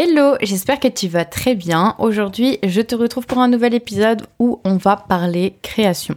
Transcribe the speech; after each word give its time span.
Hello, 0.00 0.36
j'espère 0.40 0.78
que 0.78 0.86
tu 0.86 1.08
vas 1.08 1.24
très 1.24 1.56
bien. 1.56 1.96
Aujourd'hui, 1.98 2.60
je 2.64 2.80
te 2.80 2.94
retrouve 2.94 3.26
pour 3.26 3.38
un 3.38 3.48
nouvel 3.48 3.74
épisode 3.74 4.28
où 4.38 4.60
on 4.62 4.76
va 4.76 4.94
parler 4.94 5.56
création. 5.62 6.14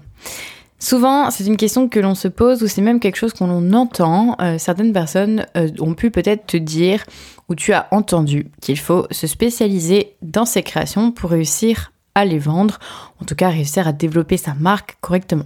Souvent, 0.78 1.32
c'est 1.32 1.48
une 1.48 1.58
question 1.58 1.90
que 1.90 2.00
l'on 2.00 2.14
se 2.14 2.28
pose 2.28 2.62
ou 2.62 2.68
c'est 2.68 2.84
même 2.84 3.00
quelque 3.00 3.16
chose 3.16 3.34
qu'on 3.34 3.74
entend. 3.74 4.36
Euh, 4.40 4.60
certaines 4.60 4.94
personnes 4.94 5.48
euh, 5.58 5.68
ont 5.80 5.96
pu 5.96 6.12
peut-être 6.12 6.46
te 6.46 6.58
dire 6.58 7.04
ou 7.50 7.56
tu 7.56 7.74
as 7.74 7.88
entendu 7.90 8.52
qu'il 8.62 8.78
faut 8.78 9.08
se 9.10 9.26
spécialiser 9.26 10.16
dans 10.22 10.46
ses 10.46 10.62
créations 10.62 11.12
pour 11.12 11.32
réussir 11.32 11.92
à 12.14 12.24
les 12.24 12.38
vendre, 12.38 12.78
en 13.20 13.26
tout 13.26 13.34
cas 13.34 13.50
réussir 13.50 13.88
à 13.88 13.94
développer 13.94 14.38
sa 14.38 14.54
marque 14.54 14.96
correctement. 15.02 15.46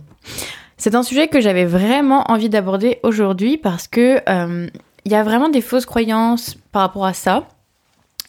C'est 0.75 0.93
un 0.93 1.03
sujet 1.03 1.29
que 1.29 1.39
j'avais 1.39 1.63
vraiment 1.63 2.29
envie 2.29 2.49
d'aborder 2.49 2.99
aujourd'hui 3.01 3.57
parce 3.57 3.87
que 3.87 4.19
euh, 4.27 4.67
il 5.05 5.11
y 5.13 5.15
a 5.15 5.23
vraiment 5.23 5.47
des 5.47 5.61
fausses 5.61 5.85
croyances 5.85 6.57
par 6.73 6.81
rapport 6.81 7.05
à 7.05 7.13
ça. 7.13 7.47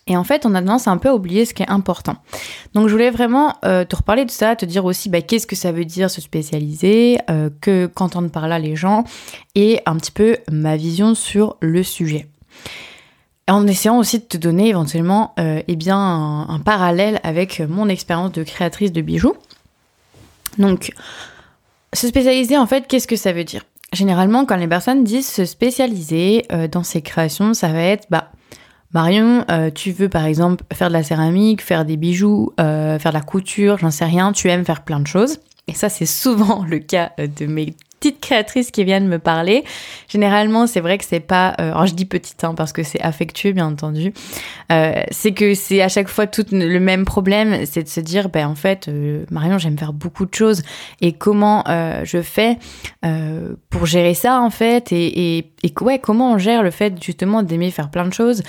Et 0.09 0.17
en 0.17 0.23
fait, 0.23 0.47
on 0.47 0.55
a 0.55 0.61
tendance 0.61 0.87
à 0.87 0.93
un 0.93 0.99
peu 0.99 1.11
oublier 1.11 1.45
ce 1.45 1.53
qui 1.53 1.65
est 1.65 1.71
important. 1.71 2.17
Donc, 2.75 2.87
je 2.87 2.93
voulais 2.93 3.11
vraiment 3.11 3.55
euh, 3.65 3.85
te 3.85 3.97
reparler 3.97 4.25
de 4.25 4.31
ça, 4.31 4.55
te 4.55 4.65
dire 4.65 4.85
aussi 4.85 5.09
bah, 5.09 5.21
qu'est-ce 5.21 5.49
que 5.49 5.57
ça 5.57 5.73
veut 5.73 5.85
dire 5.85 6.11
se 6.11 6.21
spécialiser, 6.21 7.19
euh, 7.29 7.51
que 7.61 7.87
qu'entendent 7.87 8.31
par 8.31 8.47
là 8.47 8.61
les 8.61 8.77
gens, 8.77 9.03
et 9.57 9.81
un 9.85 9.97
petit 9.97 10.13
peu 10.13 10.37
ma 10.51 10.77
vision 10.77 11.15
sur 11.17 11.57
le 11.61 11.83
sujet. 11.83 12.29
En 13.49 13.67
essayant 13.67 13.99
aussi 13.99 14.21
de 14.21 14.25
te 14.25 14.37
donner 14.37 14.69
éventuellement 14.69 15.35
euh, 15.41 15.63
eh 15.67 15.77
bien, 15.77 15.99
un, 15.99 16.49
un, 16.49 16.61
parallèle 16.61 17.21
avec 17.25 17.61
mon 17.61 17.89
expérience 17.89 18.33
de 18.33 18.45
créatrice 18.45 18.93
de 18.93 19.01
bijoux. 19.01 19.35
Donc, 20.59 20.93
se 21.93 22.07
spécialiser, 22.07 22.57
en 22.57 22.67
fait, 22.67 22.87
qu'est-ce 22.87 23.09
que 23.09 23.17
ça 23.17 23.33
veut 23.33 23.45
dire? 23.45 23.65
Généralement, 23.93 24.47
quand 24.47 24.57
les 24.57 24.69
personnes 24.69 25.03
disent 25.03 25.29
se 25.29 25.45
spécialiser 25.45 26.47
dans 26.71 26.83
ces 26.83 27.03
créations, 27.03 27.55
ça 27.55 27.69
va 27.69 27.81
être 27.81 28.07
bah, 28.11 28.31
Marion, 28.97 29.45
euh, 29.51 29.71
tu 29.71 29.93
veux 29.93 30.09
par 30.09 30.25
exemple 30.25 30.65
faire 30.73 30.89
de 30.89 30.95
la 30.95 31.03
céramique, 31.03 31.61
faire 31.61 31.85
des 31.85 31.99
bijoux, 31.99 32.55
euh, 32.59 32.99
faire 32.99 33.13
de 33.13 33.19
la 33.19 33.23
couture, 33.23 33.77
j'en 33.77 33.91
sais 33.91 34.07
rien, 34.07 34.33
tu 34.33 34.49
aimes 34.49 34.65
faire 34.65 34.85
plein 34.85 35.01
de 35.01 35.07
choses. 35.07 35.39
Et 35.69 35.75
ça, 35.75 35.91
c'est 35.91 36.07
souvent 36.07 36.65
le 36.67 36.79
cas 36.79 37.13
euh, 37.21 37.27
de 37.27 37.45
mes 37.45 37.75
petites 38.01 38.21
créatrices 38.21 38.71
qui 38.71 38.85
viennent 38.85 39.07
me 39.07 39.19
parler. 39.19 39.65
Généralement, 40.09 40.67
c'est 40.67 40.81
vrai 40.81 40.97
que 40.97 41.05
c'est 41.05 41.21
pas, 41.21 41.49
alors 41.49 41.87
je 41.87 41.93
dis 41.93 42.07
petite 42.07 42.43
hein, 42.43 42.55
parce 42.55 42.73
que 42.73 42.83
c'est 42.83 43.03
affectueux 43.03 43.53
bien 43.53 43.67
entendu, 43.67 44.15
c'est 44.71 45.33
que 45.33 45.55
c'est 45.55 45.83
à 45.83 45.89
chaque 45.89 46.09
fois 46.09 46.27
tout 46.27 46.47
le 46.53 46.79
même 46.79 47.05
problème, 47.05 47.67
c'est 47.67 47.83
de 47.83 47.89
se 47.89 48.01
dire, 48.01 48.31
ben 48.31 48.47
en 48.49 48.55
fait, 48.55 48.91
Marion, 49.31 49.59
j'aime 49.59 49.79
faire 49.79 49.95
beaucoup 49.95 50.25
de 50.25 50.35
choses 50.35 50.63
et 51.01 51.13
comment 51.13 51.65
je 52.05 52.21
fais 52.21 52.59
pour 53.71 53.87
gérer 53.87 54.13
ça 54.13 54.41
en 54.41 54.51
fait? 54.51 54.93
Et, 54.93 55.39
et, 55.39 55.51
et 55.63 55.73
ouais, 55.81 55.99
comment 55.99 56.35
on 56.35 56.39
gère 56.39 56.63
le 56.63 56.71
fait 56.71 57.03
justement 57.03 57.43
d'aimer 57.43 57.71
faire 57.71 57.91
plein 57.91 58.07
de 58.07 58.13
choses? 58.13 58.43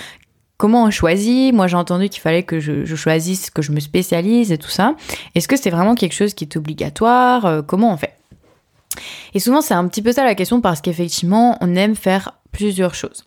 Comment 0.58 0.84
on 0.84 0.90
choisit. 0.90 1.54
Moi, 1.54 1.66
j'ai 1.66 1.76
entendu 1.76 2.10
qu'il 2.10 2.20
fallait 2.20 2.42
que 2.42 2.60
je, 2.60 2.84
choisisse, 2.94 3.48
que 3.48 3.62
je 3.62 3.72
me 3.72 3.80
spécialise 3.80 4.52
et 4.52 4.58
tout 4.58 4.68
ça. 4.68 4.94
Est-ce 5.34 5.48
que 5.48 5.56
c'est 5.56 5.70
vraiment 5.70 5.94
quelque 5.94 6.14
chose 6.14 6.34
qui 6.34 6.44
est 6.44 6.56
obligatoire? 6.56 7.46
Euh, 7.46 7.62
Comment 7.62 7.94
on 7.94 7.96
fait? 7.96 8.14
Et 9.32 9.38
souvent, 9.38 9.62
c'est 9.62 9.74
un 9.74 9.86
petit 9.88 10.02
peu 10.02 10.12
ça 10.12 10.24
la 10.24 10.34
question 10.34 10.60
parce 10.60 10.80
qu'effectivement, 10.80 11.56
on 11.60 11.74
aime 11.76 11.94
faire 11.94 12.32
plusieurs 12.52 12.94
choses. 12.94 13.24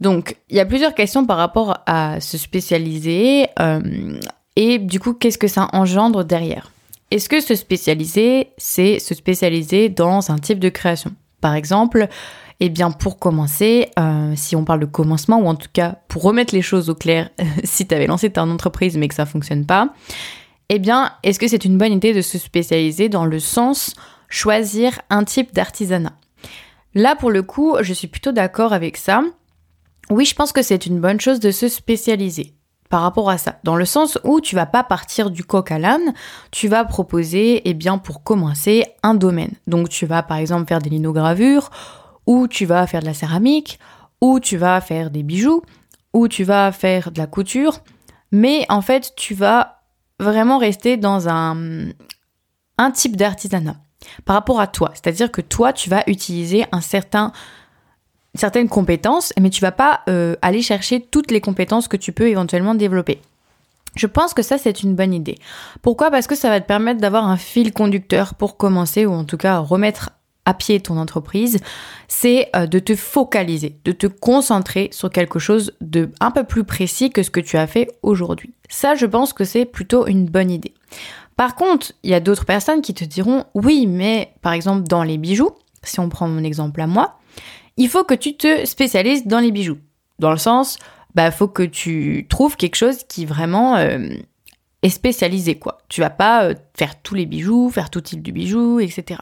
Donc, 0.00 0.36
il 0.48 0.56
y 0.56 0.60
a 0.60 0.66
plusieurs 0.66 0.94
questions 0.94 1.24
par 1.24 1.36
rapport 1.36 1.78
à 1.86 2.20
se 2.20 2.38
spécialiser 2.38 3.46
euh, 3.60 4.18
et 4.56 4.78
du 4.78 5.00
coup, 5.00 5.14
qu'est-ce 5.14 5.38
que 5.38 5.48
ça 5.48 5.68
engendre 5.72 6.24
derrière? 6.24 6.70
Est-ce 7.10 7.28
que 7.28 7.40
se 7.40 7.54
spécialiser, 7.54 8.50
c'est 8.56 8.98
se 8.98 9.14
spécialiser 9.14 9.88
dans 9.88 10.30
un 10.30 10.38
type 10.38 10.58
de 10.58 10.68
création? 10.68 11.12
Par 11.40 11.54
exemple, 11.54 12.08
eh 12.66 12.70
bien, 12.70 12.90
pour 12.90 13.18
commencer, 13.18 13.90
euh, 13.98 14.32
si 14.36 14.56
on 14.56 14.64
parle 14.64 14.80
de 14.80 14.86
commencement, 14.86 15.38
ou 15.38 15.46
en 15.46 15.54
tout 15.54 15.68
cas 15.70 15.98
pour 16.08 16.22
remettre 16.22 16.54
les 16.54 16.62
choses 16.62 16.88
au 16.88 16.94
clair, 16.94 17.28
si 17.64 17.86
tu 17.86 17.94
avais 17.94 18.06
lancé 18.06 18.30
ton 18.30 18.50
entreprise 18.50 18.96
mais 18.96 19.08
que 19.08 19.14
ça 19.14 19.26
fonctionne 19.26 19.66
pas, 19.66 19.92
eh 20.70 20.78
bien, 20.78 21.12
est-ce 21.22 21.38
que 21.38 21.46
c'est 21.46 21.66
une 21.66 21.76
bonne 21.76 21.92
idée 21.92 22.14
de 22.14 22.22
se 22.22 22.38
spécialiser 22.38 23.10
dans 23.10 23.26
le 23.26 23.38
sens 23.38 23.94
choisir 24.30 24.98
un 25.10 25.24
type 25.24 25.54
d'artisanat? 25.54 26.14
Là, 26.94 27.16
pour 27.16 27.30
le 27.30 27.42
coup, 27.42 27.76
je 27.82 27.92
suis 27.92 28.08
plutôt 28.08 28.32
d'accord 28.32 28.72
avec 28.72 28.96
ça. 28.96 29.22
Oui, 30.08 30.24
je 30.24 30.34
pense 30.34 30.52
que 30.52 30.62
c'est 30.62 30.86
une 30.86 31.00
bonne 31.00 31.20
chose 31.20 31.40
de 31.40 31.50
se 31.50 31.68
spécialiser 31.68 32.54
par 32.88 33.02
rapport 33.02 33.28
à 33.28 33.38
ça, 33.38 33.58
dans 33.64 33.76
le 33.76 33.84
sens 33.84 34.18
où 34.22 34.40
tu 34.40 34.54
vas 34.54 34.66
pas 34.66 34.84
partir 34.84 35.30
du 35.30 35.42
coq 35.42 35.72
à 35.72 35.78
l'âne, 35.78 36.14
tu 36.52 36.68
vas 36.68 36.84
proposer, 36.84 37.62
eh 37.68 37.74
bien, 37.74 37.98
pour 37.98 38.22
commencer, 38.22 38.84
un 39.02 39.14
domaine. 39.14 39.50
Donc, 39.66 39.88
tu 39.88 40.06
vas 40.06 40.22
par 40.22 40.36
exemple 40.36 40.68
faire 40.68 40.78
des 40.78 40.90
linogravures 40.90 41.70
ou 42.26 42.48
tu 42.48 42.66
vas 42.66 42.86
faire 42.86 43.00
de 43.00 43.06
la 43.06 43.14
céramique, 43.14 43.78
ou 44.20 44.40
tu 44.40 44.56
vas 44.56 44.80
faire 44.80 45.10
des 45.10 45.22
bijoux, 45.22 45.62
ou 46.12 46.28
tu 46.28 46.44
vas 46.44 46.72
faire 46.72 47.10
de 47.10 47.18
la 47.18 47.26
couture, 47.26 47.80
mais 48.32 48.64
en 48.68 48.80
fait, 48.80 49.12
tu 49.16 49.34
vas 49.34 49.82
vraiment 50.18 50.58
rester 50.58 50.96
dans 50.96 51.28
un, 51.28 51.90
type 52.94 53.16
d'artisanat 53.16 53.76
par 54.24 54.34
rapport 54.34 54.60
à 54.60 54.66
toi. 54.66 54.90
C'est-à-dire 54.94 55.30
que 55.30 55.40
toi, 55.40 55.72
tu 55.72 55.90
vas 55.90 56.02
utiliser 56.06 56.66
un 56.72 56.80
certain 56.80 57.32
certaines 58.36 58.68
compétences, 58.68 59.32
mais 59.40 59.48
tu 59.48 59.60
vas 59.60 59.70
pas 59.70 60.00
euh, 60.08 60.34
aller 60.42 60.60
chercher 60.60 61.00
toutes 61.00 61.30
les 61.30 61.40
compétences 61.40 61.86
que 61.86 61.96
tu 61.96 62.10
peux 62.10 62.28
éventuellement 62.28 62.74
développer. 62.74 63.20
Je 63.94 64.08
pense 64.08 64.34
que 64.34 64.42
ça, 64.42 64.58
c'est 64.58 64.82
une 64.82 64.96
bonne 64.96 65.14
idée. 65.14 65.38
Pourquoi? 65.82 66.10
Parce 66.10 66.26
que 66.26 66.34
ça 66.34 66.48
va 66.48 66.60
te 66.60 66.66
permettre 66.66 67.00
d'avoir 67.00 67.28
un 67.28 67.36
fil 67.36 67.72
conducteur 67.72 68.34
pour 68.34 68.56
commencer, 68.56 69.06
ou 69.06 69.12
en 69.12 69.24
tout 69.24 69.36
cas 69.36 69.58
remettre 69.58 70.10
à 70.46 70.54
pied 70.54 70.80
ton 70.80 70.98
entreprise, 70.98 71.58
c'est 72.08 72.50
euh, 72.54 72.66
de 72.66 72.78
te 72.78 72.94
focaliser, 72.94 73.76
de 73.84 73.92
te 73.92 74.06
concentrer 74.06 74.88
sur 74.92 75.10
quelque 75.10 75.38
chose 75.38 75.72
de 75.80 76.10
un 76.20 76.30
peu 76.30 76.44
plus 76.44 76.64
précis 76.64 77.10
que 77.10 77.22
ce 77.22 77.30
que 77.30 77.40
tu 77.40 77.56
as 77.56 77.66
fait 77.66 77.88
aujourd'hui. 78.02 78.52
Ça, 78.68 78.94
je 78.94 79.06
pense 79.06 79.32
que 79.32 79.44
c'est 79.44 79.64
plutôt 79.64 80.06
une 80.06 80.26
bonne 80.26 80.50
idée. 80.50 80.74
Par 81.36 81.56
contre, 81.56 81.92
il 82.02 82.10
y 82.10 82.14
a 82.14 82.20
d'autres 82.20 82.44
personnes 82.44 82.82
qui 82.82 82.94
te 82.94 83.04
diront 83.04 83.44
oui, 83.54 83.86
mais 83.86 84.32
par 84.42 84.52
exemple 84.52 84.84
dans 84.84 85.02
les 85.02 85.18
bijoux, 85.18 85.50
si 85.82 86.00
on 86.00 86.08
prend 86.08 86.28
mon 86.28 86.44
exemple 86.44 86.80
à 86.80 86.86
moi, 86.86 87.18
il 87.76 87.88
faut 87.88 88.04
que 88.04 88.14
tu 88.14 88.36
te 88.36 88.64
spécialises 88.64 89.26
dans 89.26 89.40
les 89.40 89.50
bijoux. 89.50 89.78
Dans 90.20 90.30
le 90.30 90.36
sens, 90.36 90.78
bah 91.14 91.30
faut 91.30 91.48
que 91.48 91.62
tu 91.62 92.26
trouves 92.28 92.56
quelque 92.56 92.76
chose 92.76 93.04
qui 93.08 93.26
vraiment 93.26 93.76
euh, 93.76 94.08
est 94.82 94.90
spécialisé 94.90 95.56
quoi. 95.56 95.78
Tu 95.88 96.00
vas 96.00 96.10
pas 96.10 96.44
euh, 96.44 96.54
faire 96.76 97.00
tous 97.02 97.14
les 97.14 97.26
bijoux, 97.26 97.70
faire 97.70 97.90
tout 97.90 98.00
type 98.00 98.22
de 98.22 98.30
bijoux, 98.30 98.78
etc. 98.78 99.20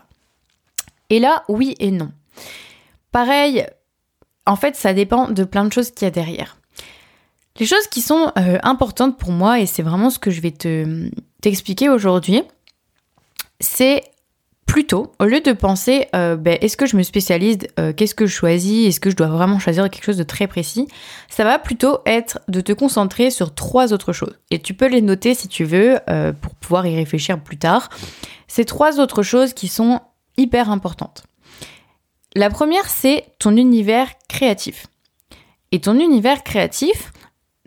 Et 1.12 1.18
là, 1.18 1.44
oui 1.46 1.74
et 1.78 1.90
non. 1.90 2.10
Pareil, 3.12 3.66
en 4.46 4.56
fait, 4.56 4.76
ça 4.76 4.94
dépend 4.94 5.28
de 5.28 5.44
plein 5.44 5.66
de 5.66 5.70
choses 5.70 5.90
qu'il 5.90 6.06
y 6.06 6.08
a 6.08 6.10
derrière. 6.10 6.56
Les 7.60 7.66
choses 7.66 7.86
qui 7.88 8.00
sont 8.00 8.32
euh, 8.38 8.58
importantes 8.62 9.18
pour 9.18 9.30
moi, 9.30 9.60
et 9.60 9.66
c'est 9.66 9.82
vraiment 9.82 10.08
ce 10.08 10.18
que 10.18 10.30
je 10.30 10.40
vais 10.40 10.52
te, 10.52 11.10
t'expliquer 11.42 11.90
aujourd'hui, 11.90 12.42
c'est 13.60 14.02
plutôt, 14.64 15.12
au 15.20 15.26
lieu 15.26 15.42
de 15.42 15.52
penser, 15.52 16.08
euh, 16.16 16.36
ben, 16.36 16.56
est-ce 16.62 16.78
que 16.78 16.86
je 16.86 16.96
me 16.96 17.02
spécialise, 17.02 17.58
euh, 17.78 17.92
qu'est-ce 17.92 18.14
que 18.14 18.24
je 18.24 18.32
choisis, 18.34 18.88
est-ce 18.88 18.98
que 18.98 19.10
je 19.10 19.16
dois 19.16 19.26
vraiment 19.26 19.58
choisir 19.58 19.90
quelque 19.90 20.06
chose 20.06 20.16
de 20.16 20.22
très 20.22 20.46
précis, 20.46 20.88
ça 21.28 21.44
va 21.44 21.58
plutôt 21.58 21.98
être 22.06 22.38
de 22.48 22.62
te 22.62 22.72
concentrer 22.72 23.30
sur 23.30 23.54
trois 23.54 23.92
autres 23.92 24.14
choses. 24.14 24.38
Et 24.50 24.60
tu 24.60 24.72
peux 24.72 24.88
les 24.88 25.02
noter 25.02 25.34
si 25.34 25.46
tu 25.46 25.64
veux, 25.64 25.98
pour 26.40 26.54
pouvoir 26.54 26.86
y 26.86 26.96
réfléchir 26.96 27.38
plus 27.38 27.58
tard. 27.58 27.90
Ces 28.48 28.64
trois 28.64 28.98
autres 28.98 29.22
choses 29.22 29.52
qui 29.52 29.68
sont 29.68 30.00
hyper 30.36 30.70
importante. 30.70 31.24
La 32.34 32.50
première, 32.50 32.88
c'est 32.88 33.26
ton 33.38 33.56
univers 33.56 34.08
créatif. 34.28 34.86
Et 35.70 35.80
ton 35.80 35.98
univers 35.98 36.42
créatif 36.42 37.12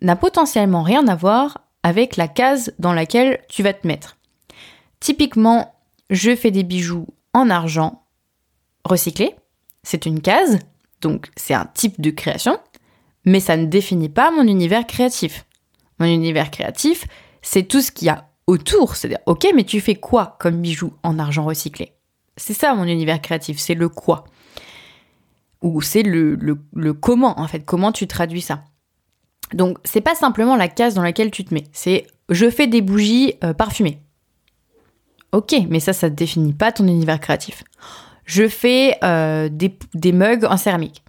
n'a 0.02 0.16
potentiellement 0.16 0.84
rien 0.84 1.08
à 1.08 1.16
voir 1.16 1.62
avec 1.84 2.18
la 2.18 2.28
case 2.28 2.74
dans 2.80 2.94
laquelle 2.94 3.42
tu 3.50 3.64
vas 3.64 3.74
te 3.74 3.86
mettre. 3.86 4.18
Typiquement, 5.00 5.76
je 6.10 6.36
fais 6.36 6.52
des 6.52 6.64
bijoux 6.64 7.08
en 7.34 7.50
argent 7.50 8.04
recyclé. 8.84 9.36
C'est 9.84 10.06
une 10.06 10.22
case, 10.22 10.60
donc 11.02 11.30
c'est 11.36 11.54
un 11.54 11.66
type 11.66 12.02
de 12.02 12.10
création, 12.10 12.60
mais 13.24 13.40
ça 13.40 13.58
ne 13.58 13.66
définit 13.66 14.10
pas 14.10 14.32
mon 14.32 14.48
univers 14.48 14.88
créatif. 14.88 15.46
Mon 16.00 16.08
univers 16.08 16.52
créatif, 16.52 17.06
c'est 17.42 17.68
tout 17.68 17.82
ce 17.82 17.92
qu'il 17.92 18.08
y 18.08 18.10
a 18.10 18.30
autour. 18.48 18.96
C'est-à-dire, 18.96 19.20
ok, 19.26 19.48
mais 19.56 19.64
tu 19.64 19.80
fais 19.80 19.96
quoi 19.96 20.38
comme 20.40 20.62
bijoux 20.62 20.94
en 21.04 21.20
argent 21.20 21.46
recyclé? 21.46 21.95
C'est 22.38 22.54
ça 22.54 22.74
mon 22.76 22.86
univers 22.86 23.22
créatif, 23.22 23.58
c'est 23.60 23.76
le 23.76 23.90
quoi. 23.90 24.26
Ou 25.62 25.82
c'est 25.82 26.04
le, 26.04 26.36
le, 26.36 26.94
comment, 26.94 27.40
en 27.40 27.48
fait, 27.48 27.62
comment 27.62 27.92
tu 27.92 28.08
traduis 28.08 28.42
ça. 28.42 28.64
Donc, 29.54 29.78
c'est 29.84 30.02
pas 30.02 30.16
simplement 30.16 30.56
la 30.56 30.68
case 30.68 30.94
dans 30.94 31.02
laquelle 31.02 31.32
tu 31.32 31.44
te 31.46 31.54
mets, 31.54 31.66
c'est 31.72 32.08
je 32.30 32.50
fais 32.50 32.68
des 32.68 32.82
bougies 32.82 33.36
euh, 33.44 33.54
parfumées. 33.54 34.02
Ok, 35.32 35.56
mais 35.70 35.80
ça, 35.80 35.94
ça 35.94 36.10
ne 36.10 36.16
définit 36.16 36.54
pas 36.54 36.72
ton 36.72 36.88
univers 36.88 37.20
créatif. 37.20 37.64
Je 38.26 38.48
fais 38.48 38.98
euh, 39.04 39.50
des, 39.50 39.78
des 39.94 40.12
mugs 40.12 40.46
en 40.46 40.58
céramique. 40.58 41.04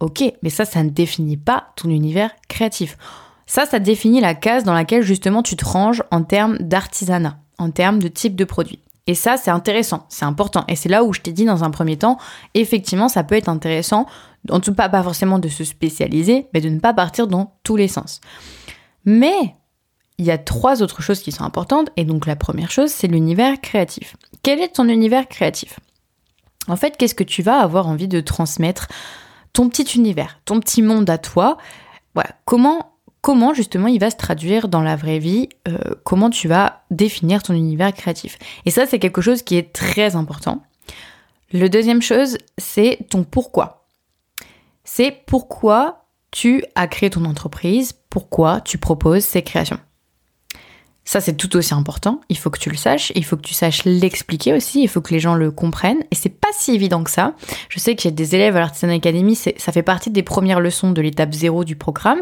Ok, 0.00 0.22
mais 0.42 0.50
ça, 0.50 0.64
ça 0.64 0.82
ne 0.82 0.90
définit 0.90 1.36
pas 1.36 1.68
ton 1.76 1.90
univers 1.90 2.30
créatif. 2.48 2.96
Ça, 3.46 3.64
ça 3.64 3.78
définit 3.78 4.20
la 4.20 4.34
case 4.34 4.64
dans 4.64 4.74
laquelle 4.74 5.02
justement 5.02 5.42
tu 5.42 5.56
te 5.56 5.64
ranges 5.64 6.02
en 6.10 6.22
termes 6.22 6.58
d'artisanat, 6.58 7.38
en 7.58 7.70
termes 7.70 7.98
de 7.98 8.08
type 8.08 8.36
de 8.36 8.44
produit. 8.44 8.80
Et 9.06 9.14
ça, 9.14 9.36
c'est 9.36 9.50
intéressant, 9.50 10.06
c'est 10.08 10.24
important. 10.24 10.64
Et 10.68 10.76
c'est 10.76 10.88
là 10.88 11.04
où 11.04 11.12
je 11.12 11.20
t'ai 11.20 11.32
dit 11.32 11.44
dans 11.44 11.62
un 11.62 11.70
premier 11.70 11.96
temps, 11.96 12.18
effectivement, 12.54 13.08
ça 13.08 13.22
peut 13.22 13.36
être 13.36 13.48
intéressant, 13.48 14.06
en 14.50 14.60
tout 14.60 14.74
cas 14.74 14.88
pas 14.88 15.02
forcément 15.02 15.38
de 15.38 15.48
se 15.48 15.64
spécialiser, 15.64 16.48
mais 16.52 16.60
de 16.60 16.68
ne 16.68 16.80
pas 16.80 16.92
partir 16.92 17.26
dans 17.26 17.56
tous 17.62 17.76
les 17.76 17.88
sens. 17.88 18.20
Mais 19.04 19.54
il 20.18 20.24
y 20.24 20.30
a 20.30 20.38
trois 20.38 20.82
autres 20.82 21.02
choses 21.02 21.20
qui 21.20 21.32
sont 21.32 21.44
importantes. 21.44 21.90
Et 21.96 22.04
donc 22.04 22.26
la 22.26 22.36
première 22.36 22.70
chose, 22.70 22.90
c'est 22.90 23.06
l'univers 23.06 23.60
créatif. 23.60 24.16
Quel 24.42 24.60
est 24.60 24.74
ton 24.76 24.88
univers 24.88 25.28
créatif? 25.28 25.78
En 26.68 26.76
fait, 26.76 26.96
qu'est-ce 26.96 27.14
que 27.14 27.24
tu 27.24 27.42
vas 27.42 27.58
avoir 27.58 27.86
envie 27.86 28.08
de 28.08 28.20
transmettre? 28.20 28.88
Ton 29.52 29.68
petit 29.68 29.96
univers, 29.96 30.40
ton 30.44 30.60
petit 30.60 30.82
monde 30.82 31.08
à 31.08 31.18
toi. 31.18 31.58
Voilà. 32.14 32.30
Comment 32.44 32.95
comment 33.26 33.54
justement 33.54 33.88
il 33.88 33.98
va 33.98 34.08
se 34.08 34.16
traduire 34.16 34.68
dans 34.68 34.82
la 34.82 34.94
vraie 34.94 35.18
vie, 35.18 35.48
euh, 35.66 35.76
comment 36.04 36.30
tu 36.30 36.46
vas 36.46 36.84
définir 36.92 37.42
ton 37.42 37.54
univers 37.54 37.92
créatif. 37.92 38.38
Et 38.66 38.70
ça, 38.70 38.86
c'est 38.86 39.00
quelque 39.00 39.20
chose 39.20 39.42
qui 39.42 39.56
est 39.56 39.72
très 39.72 40.14
important. 40.14 40.62
Le 41.52 41.68
deuxième 41.68 42.02
chose, 42.02 42.38
c'est 42.56 43.00
ton 43.10 43.24
pourquoi. 43.24 43.88
C'est 44.84 45.10
pourquoi 45.26 46.04
tu 46.30 46.62
as 46.76 46.86
créé 46.86 47.10
ton 47.10 47.24
entreprise, 47.24 47.94
pourquoi 48.10 48.60
tu 48.60 48.78
proposes 48.78 49.24
ces 49.24 49.42
créations. 49.42 49.80
Ça, 51.04 51.20
c'est 51.20 51.36
tout 51.36 51.56
aussi 51.56 51.74
important. 51.74 52.20
Il 52.28 52.38
faut 52.38 52.50
que 52.50 52.60
tu 52.60 52.70
le 52.70 52.76
saches. 52.76 53.10
Il 53.16 53.24
faut 53.24 53.36
que 53.36 53.42
tu 53.42 53.54
saches 53.54 53.84
l'expliquer 53.84 54.52
aussi. 54.52 54.82
Il 54.82 54.88
faut 54.88 55.00
que 55.00 55.12
les 55.12 55.20
gens 55.20 55.34
le 55.34 55.50
comprennent. 55.50 56.04
Et 56.12 56.14
c'est 56.14 56.35
pas 56.46 56.52
si 56.56 56.72
évident 56.72 57.02
que 57.02 57.10
ça. 57.10 57.34
Je 57.68 57.78
sais 57.78 57.96
que 57.96 58.02
j'ai 58.02 58.10
des 58.10 58.34
élèves 58.34 58.56
à 58.56 58.60
l'Artisan 58.60 58.88
Academy. 58.88 59.34
Ça 59.34 59.72
fait 59.72 59.82
partie 59.82 60.10
des 60.10 60.22
premières 60.22 60.60
leçons 60.60 60.92
de 60.92 61.02
l'étape 61.02 61.32
zéro 61.32 61.64
du 61.64 61.76
programme. 61.76 62.20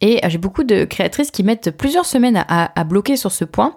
Et 0.00 0.24
euh, 0.24 0.28
j'ai 0.30 0.38
beaucoup 0.38 0.64
de 0.64 0.84
créatrices 0.84 1.30
qui 1.30 1.42
mettent 1.42 1.76
plusieurs 1.76 2.06
semaines 2.06 2.44
à, 2.48 2.84
bloquer 2.84 3.16
sur 3.16 3.32
ce 3.32 3.44
point. 3.44 3.74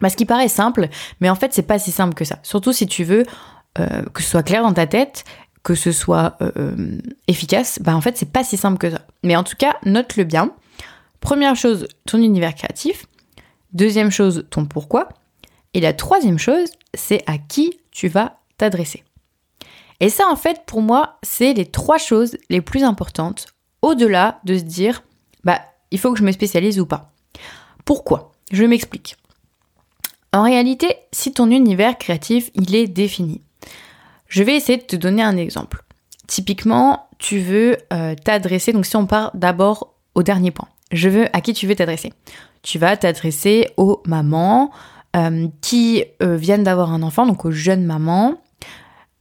Parce 0.00 0.14
qu'il 0.14 0.26
paraît 0.26 0.48
simple, 0.48 0.88
mais 1.20 1.28
en 1.28 1.34
fait, 1.34 1.52
c'est 1.52 1.62
pas 1.62 1.78
si 1.78 1.90
simple 1.90 2.14
que 2.14 2.24
ça. 2.24 2.38
Surtout 2.42 2.72
si 2.72 2.86
tu 2.86 3.04
veux 3.04 3.24
euh, 3.78 4.02
que 4.14 4.22
ce 4.22 4.30
soit 4.30 4.42
clair 4.42 4.62
dans 4.62 4.72
ta 4.72 4.86
tête, 4.86 5.24
que 5.62 5.74
ce 5.74 5.92
soit 5.92 6.38
euh, 6.40 6.98
efficace, 7.28 7.78
bah 7.82 7.94
en 7.94 8.00
fait, 8.00 8.16
c'est 8.16 8.32
pas 8.32 8.44
si 8.44 8.56
simple 8.56 8.78
que 8.78 8.90
ça. 8.90 9.02
Mais 9.22 9.36
en 9.36 9.44
tout 9.44 9.56
cas, 9.58 9.76
note-le 9.84 10.24
bien. 10.24 10.52
Première 11.20 11.56
chose, 11.56 11.86
ton 12.06 12.18
univers 12.18 12.54
créatif. 12.54 13.04
Deuxième 13.74 14.10
chose, 14.10 14.46
ton 14.48 14.64
pourquoi. 14.64 15.10
Et 15.74 15.80
la 15.80 15.92
troisième 15.92 16.38
chose, 16.38 16.70
c'est 16.94 17.22
à 17.26 17.36
qui 17.36 17.78
tu 17.90 18.08
vas 18.08 18.38
t'adresser. 18.56 19.04
Et 20.00 20.08
ça, 20.08 20.28
en 20.30 20.36
fait, 20.36 20.62
pour 20.66 20.82
moi, 20.82 21.18
c'est 21.22 21.52
les 21.52 21.66
trois 21.66 21.98
choses 21.98 22.36
les 22.48 22.60
plus 22.60 22.82
importantes, 22.82 23.46
au-delà 23.82 24.40
de 24.44 24.56
se 24.56 24.62
dire, 24.62 25.02
bah, 25.44 25.60
il 25.90 25.98
faut 25.98 26.12
que 26.12 26.18
je 26.18 26.24
me 26.24 26.32
spécialise 26.32 26.80
ou 26.80 26.86
pas. 26.86 27.12
Pourquoi? 27.84 28.32
Je 28.50 28.64
m'explique. 28.64 29.16
En 30.32 30.42
réalité, 30.42 30.96
si 31.12 31.32
ton 31.32 31.50
univers 31.50 31.98
créatif, 31.98 32.50
il 32.54 32.74
est 32.74 32.86
défini, 32.86 33.42
je 34.28 34.42
vais 34.42 34.56
essayer 34.56 34.78
de 34.78 34.84
te 34.84 34.96
donner 34.96 35.22
un 35.22 35.36
exemple. 35.36 35.82
Typiquement, 36.28 37.08
tu 37.18 37.40
veux 37.40 37.76
euh, 37.92 38.14
t'adresser, 38.14 38.72
donc 38.72 38.86
si 38.86 38.96
on 38.96 39.06
part 39.06 39.32
d'abord 39.34 39.94
au 40.14 40.22
dernier 40.22 40.52
point, 40.52 40.68
je 40.92 41.08
veux 41.08 41.26
à 41.36 41.40
qui 41.40 41.52
tu 41.52 41.66
veux 41.66 41.74
t'adresser? 41.74 42.12
Tu 42.62 42.78
vas 42.78 42.96
t'adresser 42.96 43.70
aux 43.76 44.02
mamans 44.06 44.70
euh, 45.16 45.48
qui 45.60 46.04
euh, 46.22 46.36
viennent 46.36 46.62
d'avoir 46.62 46.92
un 46.92 47.02
enfant, 47.02 47.26
donc 47.26 47.44
aux 47.44 47.50
jeunes 47.50 47.84
mamans, 47.84 48.40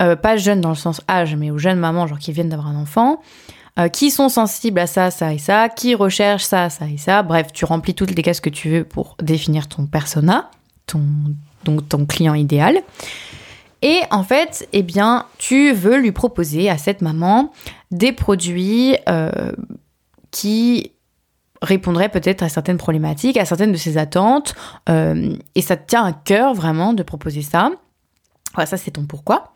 euh, 0.01 0.15
pas 0.15 0.37
jeunes 0.37 0.61
dans 0.61 0.69
le 0.69 0.75
sens 0.75 1.01
âge, 1.09 1.35
mais 1.35 1.51
aux 1.51 1.57
jeunes 1.57 1.79
mamans, 1.79 2.07
genre 2.07 2.19
qui 2.19 2.31
viennent 2.31 2.49
d'avoir 2.49 2.67
un 2.67 2.75
enfant, 2.75 3.21
qui 3.93 4.11
sont 4.11 4.27
sensibles 4.27 4.77
à 4.77 4.87
ça, 4.87 5.09
ça 5.09 5.33
et 5.33 5.37
ça, 5.37 5.69
qui 5.69 5.95
recherchent 5.95 6.43
ça, 6.43 6.69
ça 6.69 6.85
et 6.85 6.97
ça. 6.97 7.23
Bref, 7.23 7.53
tu 7.53 7.63
remplis 7.63 7.95
toutes 7.95 8.13
les 8.13 8.21
cases 8.21 8.41
que 8.41 8.49
tu 8.49 8.67
veux 8.67 8.83
pour 8.83 9.15
définir 9.21 9.69
ton 9.69 9.85
persona, 9.85 10.51
ton, 10.85 11.01
donc 11.63 11.87
ton 11.87 12.05
client 12.05 12.33
idéal. 12.33 12.81
Et 13.81 14.01
en 14.11 14.23
fait, 14.23 14.67
eh 14.73 14.83
bien, 14.83 15.27
tu 15.37 15.71
veux 15.71 15.97
lui 15.97 16.11
proposer 16.11 16.69
à 16.69 16.77
cette 16.77 17.01
maman 17.01 17.53
des 17.89 18.11
produits 18.11 18.97
qui 20.31 20.91
répondrait 21.61 22.09
peut-être 22.09 22.43
à 22.43 22.49
certaines 22.49 22.77
problématiques, 22.77 23.37
à 23.37 23.45
certaines 23.45 23.71
de 23.71 23.77
ses 23.77 23.97
attentes, 23.97 24.55
euh, 24.87 25.33
et 25.55 25.61
ça 25.61 25.77
te 25.77 25.87
tient 25.87 26.05
à 26.05 26.13
cœur 26.13 26.53
vraiment 26.53 26.93
de 26.93 27.03
proposer 27.03 27.41
ça. 27.41 27.71
Voilà, 28.53 28.65
ça 28.65 28.77
c'est 28.77 28.91
ton 28.91 29.05
pourquoi. 29.05 29.53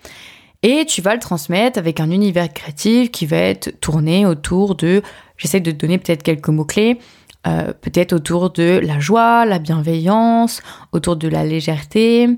Et 0.63 0.85
tu 0.85 1.01
vas 1.01 1.13
le 1.13 1.19
transmettre 1.19 1.77
avec 1.77 1.99
un 1.99 2.09
univers 2.09 2.51
créatif 2.51 3.11
qui 3.11 3.25
va 3.25 3.37
être 3.37 3.79
tourné 3.81 4.25
autour 4.25 4.75
de, 4.75 5.01
j'essaie 5.37 5.59
de 5.59 5.71
te 5.71 5.75
donner 5.75 5.97
peut-être 5.97 6.23
quelques 6.23 6.47
mots-clés, 6.47 6.99
euh, 7.45 7.73
peut-être 7.73 8.13
autour 8.13 8.49
de 8.49 8.79
la 8.81 8.99
joie, 8.99 9.45
la 9.45 9.59
bienveillance, 9.59 10.61
autour 10.93 11.17
de 11.17 11.27
la 11.27 11.43
légèreté, 11.43 12.29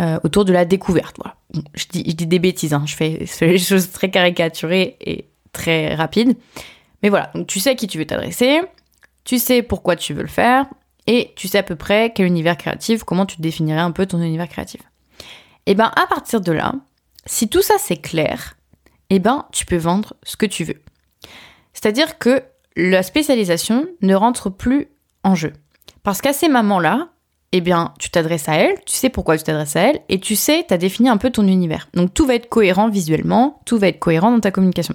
euh, 0.00 0.20
autour 0.22 0.44
de 0.44 0.52
la 0.52 0.64
découverte. 0.64 1.16
Voilà. 1.18 1.36
Je, 1.74 1.86
dis, 1.90 2.14
des 2.14 2.38
bêtises, 2.38 2.72
hein. 2.72 2.84
je, 2.86 2.94
fais, 2.94 3.26
des 3.40 3.58
choses 3.58 3.90
très 3.90 4.08
caricaturées 4.08 4.96
et 5.00 5.26
très 5.52 5.96
rapides. 5.96 6.36
Mais 7.02 7.08
voilà, 7.08 7.32
donc 7.34 7.48
tu 7.48 7.58
sais 7.58 7.70
à 7.70 7.74
qui 7.74 7.88
tu 7.88 7.98
veux 7.98 8.06
t'adresser, 8.06 8.60
tu 9.24 9.38
sais 9.38 9.62
pourquoi 9.62 9.96
tu 9.96 10.14
veux 10.14 10.22
le 10.22 10.28
faire 10.28 10.66
et 11.06 11.32
tu 11.34 11.48
sais 11.48 11.58
à 11.58 11.62
peu 11.64 11.76
près 11.76 12.12
quel 12.14 12.26
univers 12.26 12.56
créatif, 12.56 13.02
comment 13.02 13.26
tu 13.26 13.40
définirais 13.40 13.80
un 13.80 13.90
peu 13.90 14.06
ton 14.06 14.22
univers 14.22 14.48
créatif. 14.48 14.80
Et 15.66 15.72
eh 15.72 15.74
bien 15.74 15.90
à 15.96 16.06
partir 16.06 16.40
de 16.40 16.52
là, 16.52 16.74
si 17.26 17.48
tout 17.48 17.62
ça 17.62 17.74
c'est 17.78 17.96
clair, 17.96 18.56
eh 19.10 19.18
ben 19.18 19.46
tu 19.52 19.64
peux 19.64 19.76
vendre 19.76 20.14
ce 20.22 20.36
que 20.36 20.46
tu 20.46 20.64
veux. 20.64 20.82
C'est-à-dire 21.72 22.18
que 22.18 22.42
la 22.76 23.02
spécialisation 23.02 23.86
ne 24.02 24.14
rentre 24.14 24.50
plus 24.50 24.88
en 25.22 25.34
jeu. 25.34 25.52
Parce 26.02 26.20
qu'à 26.20 26.32
ces 26.32 26.48
moments-là, 26.48 27.08
eh 27.52 27.60
bien, 27.60 27.94
tu 28.00 28.10
t'adresses 28.10 28.48
à 28.48 28.54
elle, 28.54 28.74
tu 28.84 28.96
sais 28.96 29.10
pourquoi 29.10 29.38
tu 29.38 29.44
t'adresses 29.44 29.76
à 29.76 29.82
elle, 29.82 30.00
et 30.08 30.18
tu 30.18 30.34
sais, 30.34 30.64
tu 30.66 30.74
as 30.74 30.78
défini 30.78 31.08
un 31.08 31.16
peu 31.16 31.30
ton 31.30 31.46
univers. 31.46 31.88
Donc 31.94 32.12
tout 32.12 32.26
va 32.26 32.34
être 32.34 32.48
cohérent 32.48 32.88
visuellement, 32.88 33.60
tout 33.64 33.78
va 33.78 33.88
être 33.88 34.00
cohérent 34.00 34.32
dans 34.32 34.40
ta 34.40 34.50
communication. 34.50 34.94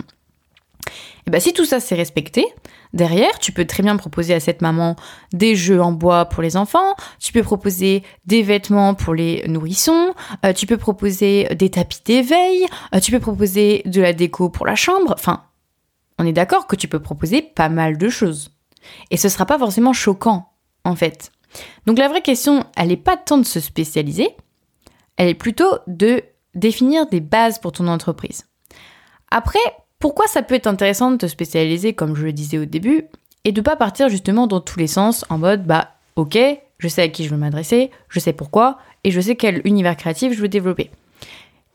Et 1.28 1.32
bien 1.32 1.40
si 1.40 1.54
tout 1.54 1.66
ça 1.66 1.80
c'est 1.80 1.96
respecté, 1.96 2.46
derrière 2.94 3.40
tu 3.40 3.52
peux 3.52 3.66
très 3.66 3.84
bien 3.84 3.98
proposer 3.98 4.34
à 4.34 4.40
cette 4.40 4.62
maman 4.62 4.96
des 5.34 5.56
jeux 5.56 5.82
en 5.82 5.92
bois 5.92 6.26
pour 6.26 6.44
les 6.44 6.58
enfants, 6.58 6.96
tu 7.20 7.34
peux 7.34 7.44
proposer 7.44 8.04
des 8.26 8.42
vêtements 8.42 8.94
pour 8.94 9.14
les 9.14 9.48
nourrissons, 9.48 10.14
euh, 10.46 10.54
tu 10.54 10.66
peux 10.66 10.78
proposer 10.78 11.48
des 11.56 11.70
tapis 11.70 12.00
d'éveil, 12.04 12.66
euh, 12.94 13.00
tu 13.00 13.12
peux 13.12 13.20
proposer 13.20 13.84
de 13.86 14.02
la 14.02 14.14
déco 14.14 14.50
pour 14.50 14.66
la 14.66 14.76
chambre, 14.76 15.14
enfin 15.14 15.44
on 16.18 16.26
est 16.26 16.34
d'accord 16.34 16.68
que 16.68 16.76
tu 16.76 16.88
peux 16.88 17.00
proposer 17.00 17.42
pas 17.42 17.70
mal 17.70 17.98
de 17.98 18.10
choses. 18.10 18.52
Et 19.12 19.18
ce 19.18 19.30
sera 19.30 19.46
pas 19.46 19.60
forcément 19.60 19.94
choquant 19.94 20.54
en 20.84 20.96
fait. 20.96 21.32
Donc 21.86 21.98
la 21.98 22.08
vraie 22.08 22.22
question, 22.22 22.64
elle 22.76 22.90
n'est 22.90 22.98
pas 22.98 23.18
tant 23.18 23.38
de 23.38 23.46
se 23.46 23.60
spécialiser, 23.60 24.30
elle 25.18 25.30
est 25.30 25.36
plutôt 25.36 25.80
de 25.88 26.24
définir 26.56 27.08
des 27.08 27.20
bases 27.20 27.60
pour 27.60 27.72
ton 27.72 27.88
entreprise. 27.88 28.46
Après, 29.32 29.60
pourquoi 30.00 30.28
ça 30.28 30.42
peut 30.42 30.56
être 30.56 30.68
intéressant 30.68 31.12
de 31.12 31.18
te 31.18 31.28
spécialiser, 31.28 31.94
comme 31.94 32.16
je 32.16 32.26
le 32.26 32.34
disais 32.34 32.58
au 32.58 32.66
début, 32.66 33.06
et 33.44 33.52
de 33.52 33.62
pas 33.62 33.76
partir 33.76 34.10
justement 34.10 34.48
dans 34.48 34.62
tous 34.62 34.80
les 34.80 34.88
sens 34.88 35.26
en 35.30 35.38
mode 35.38 35.66
bah 35.66 35.90
ok, 36.16 36.38
je 36.78 36.88
sais 36.88 37.02
à 37.04 37.08
qui 37.10 37.26
je 37.26 37.30
veux 37.30 37.38
m'adresser, 37.38 37.92
je 38.10 38.20
sais 38.20 38.34
pourquoi, 38.34 38.80
et 39.04 39.12
je 39.12 39.22
sais 39.22 39.36
quel 39.36 39.62
univers 39.66 39.96
créatif 39.96 40.34
je 40.34 40.42
veux 40.42 40.48
développer. 40.48 40.90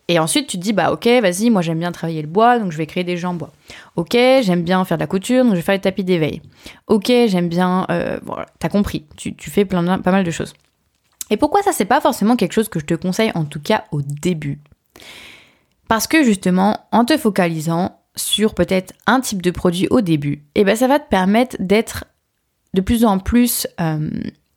Et 0.09 0.19
ensuite, 0.19 0.49
tu 0.49 0.59
te 0.59 0.63
dis, 0.63 0.75
bah 0.75 0.93
ok, 0.93 1.07
vas-y, 1.07 1.49
moi 1.49 1.63
j'aime 1.63 1.79
bien 1.79 1.91
travailler 1.91 2.21
le 2.21 2.29
bois, 2.29 2.59
donc 2.59 2.73
je 2.73 2.77
vais 2.77 2.87
créer 2.87 3.05
des 3.05 3.17
jeux 3.17 3.29
en 3.29 3.35
bois. 3.35 3.53
Ok, 3.97 4.13
j'aime 4.13 4.63
bien 4.63 4.85
faire 4.85 4.99
de 4.99 5.03
la 5.03 5.07
couture, 5.07 5.45
donc 5.45 5.53
je 5.53 5.57
vais 5.57 5.63
faire 5.63 5.75
les 5.75 5.81
tapis 5.81 6.05
d'éveil. 6.05 6.43
Ok, 6.89 7.07
j'aime 7.07 7.49
bien... 7.49 7.87
Euh, 7.91 8.19
voilà, 8.23 8.47
t'as 8.59 8.69
compris, 8.69 9.07
tu, 9.17 9.35
fais 9.39 9.65
plein, 9.65 9.99
pas 9.99 10.11
mal 10.11 10.25
de 10.25 10.31
choses. 10.31 10.53
Et 11.31 11.39
pourquoi 11.39 11.63
ça, 11.63 11.73
c'est 11.73 11.87
pas 11.87 12.03
forcément 12.03 12.37
quelque 12.37 12.53
chose 12.53 12.69
que 12.69 12.81
je 12.81 12.85
te 12.85 12.95
conseille, 12.95 13.33
en 13.35 13.45
tout 13.45 13.61
cas 13.61 13.85
au 13.93 14.03
début? 14.03 14.59
Parce 15.89 16.07
que 16.07 16.23
justement, 16.23 16.81
en 16.93 17.07
te 17.07 17.17
focalisant 17.17 17.99
sur 18.17 18.55
peut-être 18.55 18.93
un 19.07 19.21
type 19.21 19.43
de 19.43 19.51
produit 19.51 19.89
au 19.91 20.01
début, 20.01 20.45
et 20.55 20.61
eh 20.61 20.65
ben 20.65 20.77
ça 20.77 20.87
va 20.87 20.99
te 20.99 21.09
permettre 21.09 21.57
d'être 21.59 22.05
de 22.75 22.81
plus 22.81 23.05
en 23.05 23.19
plus 23.19 23.67
euh, 23.81 24.11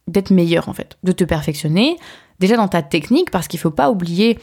d'être 0.08 0.32
meilleur 0.32 0.70
en 0.70 0.74
fait, 0.74 0.98
de 1.04 1.12
te 1.12 1.24
perfectionner 1.24 1.98
déjà 2.40 2.56
dans 2.56 2.68
ta 2.68 2.82
technique 2.82 3.32
parce 3.32 3.48
qu'il 3.48 3.60
faut 3.60 3.72
pas 3.72 3.90
oublier 3.90 4.40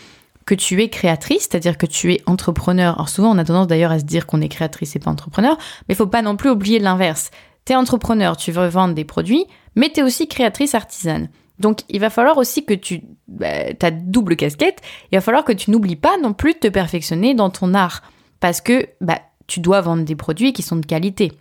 que 0.47 0.55
tu 0.55 0.83
es 0.83 0.89
créatrice, 0.89 1.49
c'est-à-dire 1.51 1.79
que 1.79 1.87
tu 1.87 2.13
es 2.13 2.23
entrepreneur. 2.27 2.95
Alors 2.95 3.09
souvent 3.09 3.35
on 3.35 3.39
a 3.39 3.45
tendance 3.45 3.67
d'ailleurs 3.67 3.93
à 3.93 3.99
se 3.99 4.05
dire 4.05 4.27
qu'on 4.27 4.41
est 4.41 4.49
créatrice 4.49 4.95
et 4.95 4.99
pas 4.99 5.11
entrepreneur, 5.11 5.57
mais 5.89 5.95
il 5.95 5.97
faut 5.97 6.07
pas 6.07 6.23
non 6.23 6.37
plus 6.37 6.51
oublier 6.51 6.79
l'inverse. 6.79 7.31
Tu 7.65 7.73
es 7.73 7.77
entrepreneur, 7.77 8.37
tu 8.37 8.53
veux 8.53 8.67
vendre 8.67 8.95
des 8.95 9.05
produits, 9.05 9.47
mais 9.75 9.91
tu 9.91 10.01
es 10.01 10.03
aussi 10.03 10.29
créatrice 10.29 10.75
artisane. 10.75 11.29
Donc 11.59 11.81
il 11.89 12.01
va 12.01 12.11
falloir 12.11 12.37
aussi 12.37 12.65
que 12.65 12.75
tu 12.75 13.03
bah, 13.29 13.73
ta 13.75 13.91
double 13.91 14.37
casquette, 14.37 14.81
il 15.13 15.17
va 15.17 15.23
falloir 15.23 15.45
que 15.45 15.53
tu 15.53 15.71
n'oublies 15.71 15.97
pas 15.97 16.19
non 16.19 16.33
plus 16.35 16.55
de 16.55 16.59
te 16.59 16.69
perfectionner 16.69 17.35
dans 17.35 17.51
ton 17.51 17.75
art 17.75 18.03
parce 18.45 18.61
que 18.61 18.91
bah, 19.01 19.23
tu 19.47 19.61
dois 19.61 19.81
vendre 19.81 20.05
des 20.05 20.17
produits 20.17 20.53
qui 20.53 20.61
sont 20.61 20.77
de 20.77 20.85
qualité. 20.85 21.33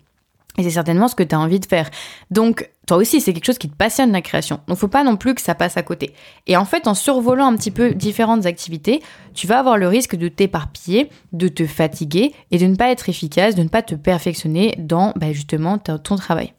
Et 0.57 0.63
c'est 0.63 0.69
certainement 0.69 1.09
ce 1.09 1.15
que 1.15 1.23
tu 1.23 1.35
as 1.35 1.39
envie 1.41 1.59
de 1.59 1.65
faire. 1.65 1.89
Donc, 2.31 2.69
toi 2.87 2.95
aussi, 2.95 3.19
c'est 3.19 3.33
quelque 3.33 3.43
chose 3.43 3.57
qui 3.57 3.69
te 3.69 3.75
passionne 3.75 4.13
la 4.13 4.21
création. 4.21 4.61
Donc, 4.67 4.77
faut 4.77 4.87
pas 4.87 5.03
non 5.03 5.17
plus 5.17 5.35
que 5.35 5.41
ça 5.41 5.53
passe 5.53 5.75
à 5.75 5.83
côté. 5.83 6.13
Et 6.47 6.55
en 6.55 6.63
fait, 6.63 6.87
en 6.87 6.93
survolant 6.93 7.47
un 7.47 7.57
petit 7.57 7.71
peu 7.71 7.93
différentes 7.93 8.45
activités, 8.45 9.03
tu 9.33 9.47
vas 9.47 9.59
avoir 9.59 9.77
le 9.77 9.89
risque 9.89 10.15
de 10.15 10.29
t'éparpiller, 10.29 11.09
de 11.33 11.49
te 11.49 11.67
fatiguer 11.67 12.33
et 12.51 12.57
de 12.57 12.67
ne 12.67 12.77
pas 12.77 12.89
être 12.89 13.09
efficace, 13.09 13.53
de 13.53 13.63
ne 13.63 13.67
pas 13.67 13.81
te 13.81 13.95
perfectionner 13.95 14.73
dans 14.77 15.11
bah, 15.17 15.33
justement 15.33 15.79
ton 15.79 16.15
travail. 16.15 16.53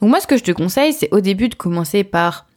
Donc, 0.00 0.10
moi, 0.10 0.18
ce 0.18 0.26
que 0.26 0.36
je 0.36 0.42
te 0.42 0.50
conseille, 0.50 0.94
c'est 0.94 1.14
au 1.14 1.20
début 1.20 1.48
de 1.48 1.54
commencer 1.54 2.02
par 2.02 2.48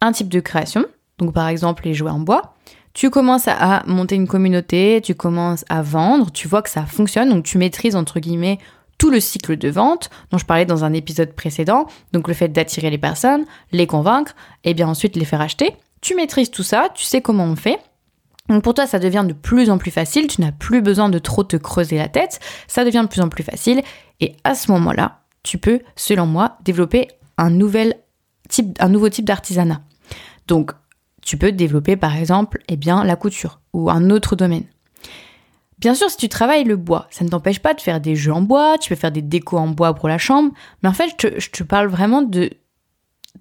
un 0.00 0.10
type 0.10 0.30
de 0.30 0.40
création. 0.40 0.84
Donc, 1.18 1.32
par 1.32 1.46
exemple, 1.46 1.84
les 1.84 1.94
jouets 1.94 2.10
en 2.10 2.18
bois 2.18 2.56
tu 2.96 3.10
commences 3.10 3.46
à 3.46 3.82
monter 3.86 4.14
une 4.14 4.26
communauté, 4.26 5.02
tu 5.04 5.14
commences 5.14 5.66
à 5.68 5.82
vendre, 5.82 6.32
tu 6.32 6.48
vois 6.48 6.62
que 6.62 6.70
ça 6.70 6.86
fonctionne, 6.86 7.28
donc 7.28 7.44
tu 7.44 7.58
maîtrises 7.58 7.94
entre 7.94 8.20
guillemets 8.20 8.58
tout 8.96 9.10
le 9.10 9.20
cycle 9.20 9.58
de 9.58 9.68
vente 9.68 10.08
dont 10.30 10.38
je 10.38 10.46
parlais 10.46 10.64
dans 10.64 10.82
un 10.82 10.94
épisode 10.94 11.34
précédent, 11.34 11.88
donc 12.14 12.26
le 12.26 12.32
fait 12.32 12.48
d'attirer 12.48 12.88
les 12.88 12.96
personnes, 12.96 13.44
les 13.70 13.86
convaincre, 13.86 14.34
et 14.64 14.72
bien 14.72 14.88
ensuite 14.88 15.14
les 15.14 15.26
faire 15.26 15.42
acheter. 15.42 15.76
Tu 16.00 16.14
maîtrises 16.14 16.50
tout 16.50 16.62
ça, 16.62 16.88
tu 16.94 17.04
sais 17.04 17.20
comment 17.20 17.44
on 17.44 17.54
fait. 17.54 17.78
Donc 18.48 18.62
pour 18.62 18.72
toi, 18.72 18.86
ça 18.86 18.98
devient 18.98 19.26
de 19.28 19.34
plus 19.34 19.68
en 19.68 19.76
plus 19.76 19.90
facile, 19.90 20.26
tu 20.26 20.40
n'as 20.40 20.52
plus 20.52 20.80
besoin 20.80 21.10
de 21.10 21.18
trop 21.18 21.44
te 21.44 21.58
creuser 21.58 21.98
la 21.98 22.08
tête, 22.08 22.40
ça 22.66 22.82
devient 22.82 23.02
de 23.02 23.08
plus 23.08 23.20
en 23.20 23.28
plus 23.28 23.44
facile, 23.44 23.82
et 24.20 24.36
à 24.42 24.54
ce 24.54 24.72
moment-là, 24.72 25.20
tu 25.42 25.58
peux, 25.58 25.80
selon 25.96 26.24
moi, 26.24 26.56
développer 26.64 27.08
un, 27.36 27.50
nouveau 27.50 27.90
type 28.48 29.24
d'artisanat. 29.26 29.82
Donc, 30.48 30.72
tu 31.26 31.36
peux 31.36 31.52
développer 31.52 31.96
par 31.96 32.16
exemple 32.16 32.62
eh 32.68 32.76
bien, 32.76 33.04
la 33.04 33.16
couture 33.16 33.60
ou 33.74 33.90
un 33.90 34.08
autre 34.10 34.36
domaine. 34.36 34.64
Bien 35.78 35.94
sûr, 35.94 36.08
si 36.08 36.16
tu 36.16 36.28
travailles 36.30 36.64
le 36.64 36.76
bois, 36.76 37.06
ça 37.10 37.24
ne 37.24 37.28
t'empêche 37.28 37.58
pas 37.58 37.74
de 37.74 37.80
faire 37.82 38.00
des 38.00 38.16
jeux 38.16 38.32
en 38.32 38.40
bois, 38.40 38.78
tu 38.78 38.88
peux 38.88 38.94
faire 38.94 39.12
des 39.12 39.20
décos 39.20 39.58
en 39.58 39.66
bois 39.66 39.92
pour 39.92 40.08
la 40.08 40.16
chambre, 40.16 40.52
mais 40.82 40.88
en 40.88 40.94
fait, 40.94 41.10
je 41.20 41.50
te, 41.50 41.62
parle 41.64 41.88
vraiment 41.88 42.22
de, 42.22 42.50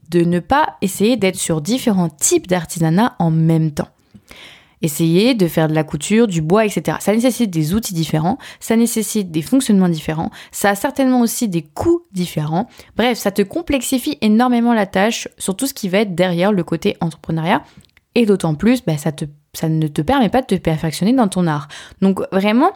de 0.09 0.21
ne 0.21 0.39
pas 0.39 0.75
essayer 0.81 1.15
d'être 1.15 1.37
sur 1.37 1.61
différents 1.61 2.09
types 2.09 2.47
d'artisanat 2.47 3.15
en 3.19 3.31
même 3.31 3.71
temps. 3.71 3.87
Essayer 4.85 5.33
de 5.33 5.47
faire 5.47 5.67
de 5.67 5.73
la 5.73 5.83
couture, 5.83 6.27
du 6.27 6.43
bois, 6.43 6.63
etc. 6.63 6.97
Ça 6.99 7.11
nécessite 7.11 7.49
des 7.49 7.73
outils 7.73 7.95
différents, 7.95 8.37
ça 8.59 8.75
nécessite 8.75 9.31
des 9.31 9.41
fonctionnements 9.41 9.89
différents, 9.89 10.29
ça 10.51 10.69
a 10.69 10.75
certainement 10.75 11.21
aussi 11.21 11.47
des 11.47 11.63
coûts 11.63 12.03
différents. 12.11 12.69
Bref, 12.95 13.17
ça 13.17 13.31
te 13.31 13.41
complexifie 13.41 14.19
énormément 14.21 14.75
la 14.75 14.85
tâche 14.85 15.27
sur 15.39 15.55
tout 15.55 15.65
ce 15.65 15.73
qui 15.73 15.89
va 15.89 16.01
être 16.01 16.13
derrière 16.13 16.51
le 16.51 16.63
côté 16.63 16.97
entrepreneuriat. 17.01 17.63
Et 18.13 18.27
d'autant 18.27 18.53
plus, 18.53 18.85
bah, 18.85 18.95
ça, 18.97 19.09
ça 19.53 19.69
ne 19.69 19.87
te 19.87 20.03
permet 20.03 20.29
pas 20.29 20.41
de 20.41 20.47
te 20.47 20.55
perfectionner 20.55 21.13
dans 21.13 21.29
ton 21.29 21.47
art. 21.47 21.67
Donc 22.01 22.21
vraiment, 22.31 22.71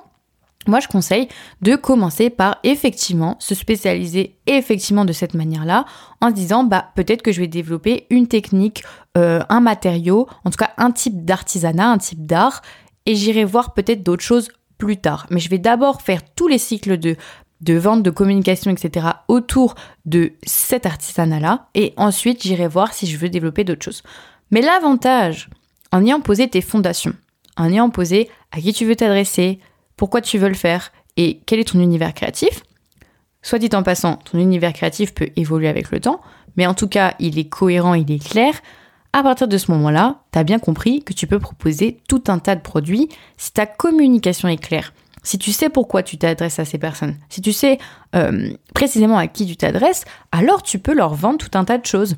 moi, 0.69 0.79
je 0.79 0.87
conseille 0.87 1.27
de 1.61 1.75
commencer 1.75 2.29
par 2.29 2.59
effectivement 2.63 3.35
se 3.39 3.55
spécialiser 3.55 4.37
effectivement 4.47 5.05
de 5.05 5.13
cette 5.13 5.33
manière-là, 5.33 5.85
en 6.21 6.29
se 6.29 6.33
disant 6.33 6.63
bah 6.63 6.91
peut-être 6.95 7.21
que 7.21 7.31
je 7.31 7.41
vais 7.41 7.47
développer 7.47 8.05
une 8.09 8.27
technique, 8.27 8.83
euh, 9.17 9.41
un 9.49 9.59
matériau, 9.59 10.27
en 10.45 10.49
tout 10.49 10.57
cas 10.57 10.71
un 10.77 10.91
type 10.91 11.25
d'artisanat, 11.25 11.89
un 11.89 11.97
type 11.97 12.25
d'art, 12.25 12.61
et 13.05 13.15
j'irai 13.15 13.45
voir 13.45 13.73
peut-être 13.73 14.03
d'autres 14.03 14.23
choses 14.23 14.49
plus 14.77 14.97
tard. 14.97 15.27
Mais 15.29 15.39
je 15.39 15.49
vais 15.49 15.57
d'abord 15.57 16.01
faire 16.01 16.21
tous 16.35 16.47
les 16.47 16.57
cycles 16.57 16.97
de 16.97 17.15
de 17.61 17.73
vente, 17.73 18.03
de 18.03 18.09
communication, 18.09 18.71
etc. 18.71 19.07
autour 19.27 19.75
de 20.05 20.31
cet 20.43 20.85
artisanat-là, 20.85 21.67
et 21.75 21.93
ensuite 21.97 22.41
j'irai 22.41 22.67
voir 22.67 22.93
si 22.93 23.05
je 23.05 23.17
veux 23.17 23.29
développer 23.29 23.63
d'autres 23.63 23.83
choses. 23.83 24.03
Mais 24.51 24.61
l'avantage, 24.61 25.49
en 25.91 26.05
ayant 26.05 26.21
posé 26.21 26.47
tes 26.47 26.61
fondations, 26.61 27.13
en 27.57 27.65
ayant 27.65 27.89
posé 27.89 28.29
à 28.51 28.61
qui 28.61 28.73
tu 28.73 28.85
veux 28.85 28.95
t'adresser, 28.95 29.59
pourquoi 29.99 30.21
tu 30.21 30.37
veux 30.37 30.47
le 30.47 30.55
faire 30.55 30.93
et 31.17 31.41
quel 31.45 31.59
est 31.59 31.73
ton 31.73 31.79
univers 31.81 32.13
créatif. 32.13 32.63
Soit 33.41 33.59
dit 33.59 33.69
en 33.73 33.83
passant, 33.83 34.15
ton 34.15 34.39
univers 34.39 34.71
créatif 34.71 35.13
peut 35.13 35.27
évoluer 35.35 35.67
avec 35.67 35.91
le 35.91 35.99
temps, 35.99 36.21
mais 36.55 36.65
en 36.65 36.73
tout 36.73 36.87
cas, 36.87 37.15
il 37.19 37.37
est 37.37 37.49
cohérent, 37.49 37.95
il 37.95 38.09
est 38.09 38.25
clair. 38.25 38.53
À 39.11 39.23
partir 39.23 39.49
de 39.49 39.57
ce 39.57 39.69
moment-là, 39.71 40.21
tu 40.31 40.39
as 40.39 40.45
bien 40.45 40.57
compris 40.57 41.03
que 41.03 41.11
tu 41.11 41.27
peux 41.27 41.39
proposer 41.39 41.97
tout 42.07 42.23
un 42.29 42.39
tas 42.39 42.55
de 42.55 42.61
produits 42.61 43.09
si 43.35 43.51
ta 43.51 43.65
communication 43.65 44.47
est 44.47 44.55
claire. 44.55 44.93
Si 45.21 45.37
tu 45.37 45.51
sais 45.51 45.67
pourquoi 45.67 46.01
tu 46.01 46.17
t'adresses 46.17 46.59
à 46.59 46.65
ces 46.65 46.77
personnes, 46.77 47.17
si 47.27 47.41
tu 47.41 47.51
sais 47.51 47.77
euh, 48.15 48.53
précisément 48.73 49.17
à 49.17 49.27
qui 49.27 49.45
tu 49.45 49.57
t'adresses, 49.57 50.05
alors 50.31 50.63
tu 50.63 50.79
peux 50.79 50.93
leur 50.93 51.13
vendre 51.13 51.39
tout 51.39 51.57
un 51.57 51.65
tas 51.65 51.77
de 51.77 51.85
choses. 51.85 52.15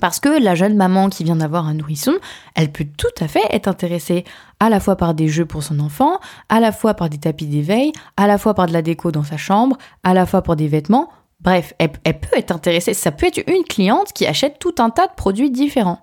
Parce 0.00 0.20
que 0.20 0.28
la 0.28 0.54
jeune 0.54 0.76
maman 0.76 1.08
qui 1.08 1.24
vient 1.24 1.36
d'avoir 1.36 1.66
un 1.66 1.74
nourrisson, 1.74 2.14
elle 2.54 2.70
peut 2.70 2.86
tout 2.96 3.06
à 3.20 3.28
fait 3.28 3.44
être 3.50 3.68
intéressée 3.68 4.24
à 4.60 4.68
la 4.68 4.80
fois 4.80 4.96
par 4.96 5.14
des 5.14 5.28
jeux 5.28 5.46
pour 5.46 5.62
son 5.62 5.80
enfant, 5.80 6.18
à 6.48 6.60
la 6.60 6.72
fois 6.72 6.94
par 6.94 7.08
des 7.08 7.18
tapis 7.18 7.46
d'éveil, 7.46 7.92
à 8.16 8.26
la 8.26 8.38
fois 8.38 8.54
par 8.54 8.66
de 8.66 8.72
la 8.72 8.82
déco 8.82 9.10
dans 9.10 9.24
sa 9.24 9.36
chambre, 9.36 9.76
à 10.04 10.14
la 10.14 10.26
fois 10.26 10.42
pour 10.42 10.56
des 10.56 10.68
vêtements. 10.68 11.08
Bref, 11.40 11.72
elle, 11.78 11.90
peut 11.90 12.36
être 12.36 12.50
intéressée. 12.50 12.94
Ça 12.94 13.12
peut 13.12 13.26
être 13.26 13.42
une 13.46 13.64
cliente 13.64 14.12
qui 14.12 14.26
achète 14.26 14.58
tout 14.58 14.74
un 14.78 14.90
tas 14.90 15.06
de 15.06 15.14
produits 15.14 15.50
différents. 15.50 16.00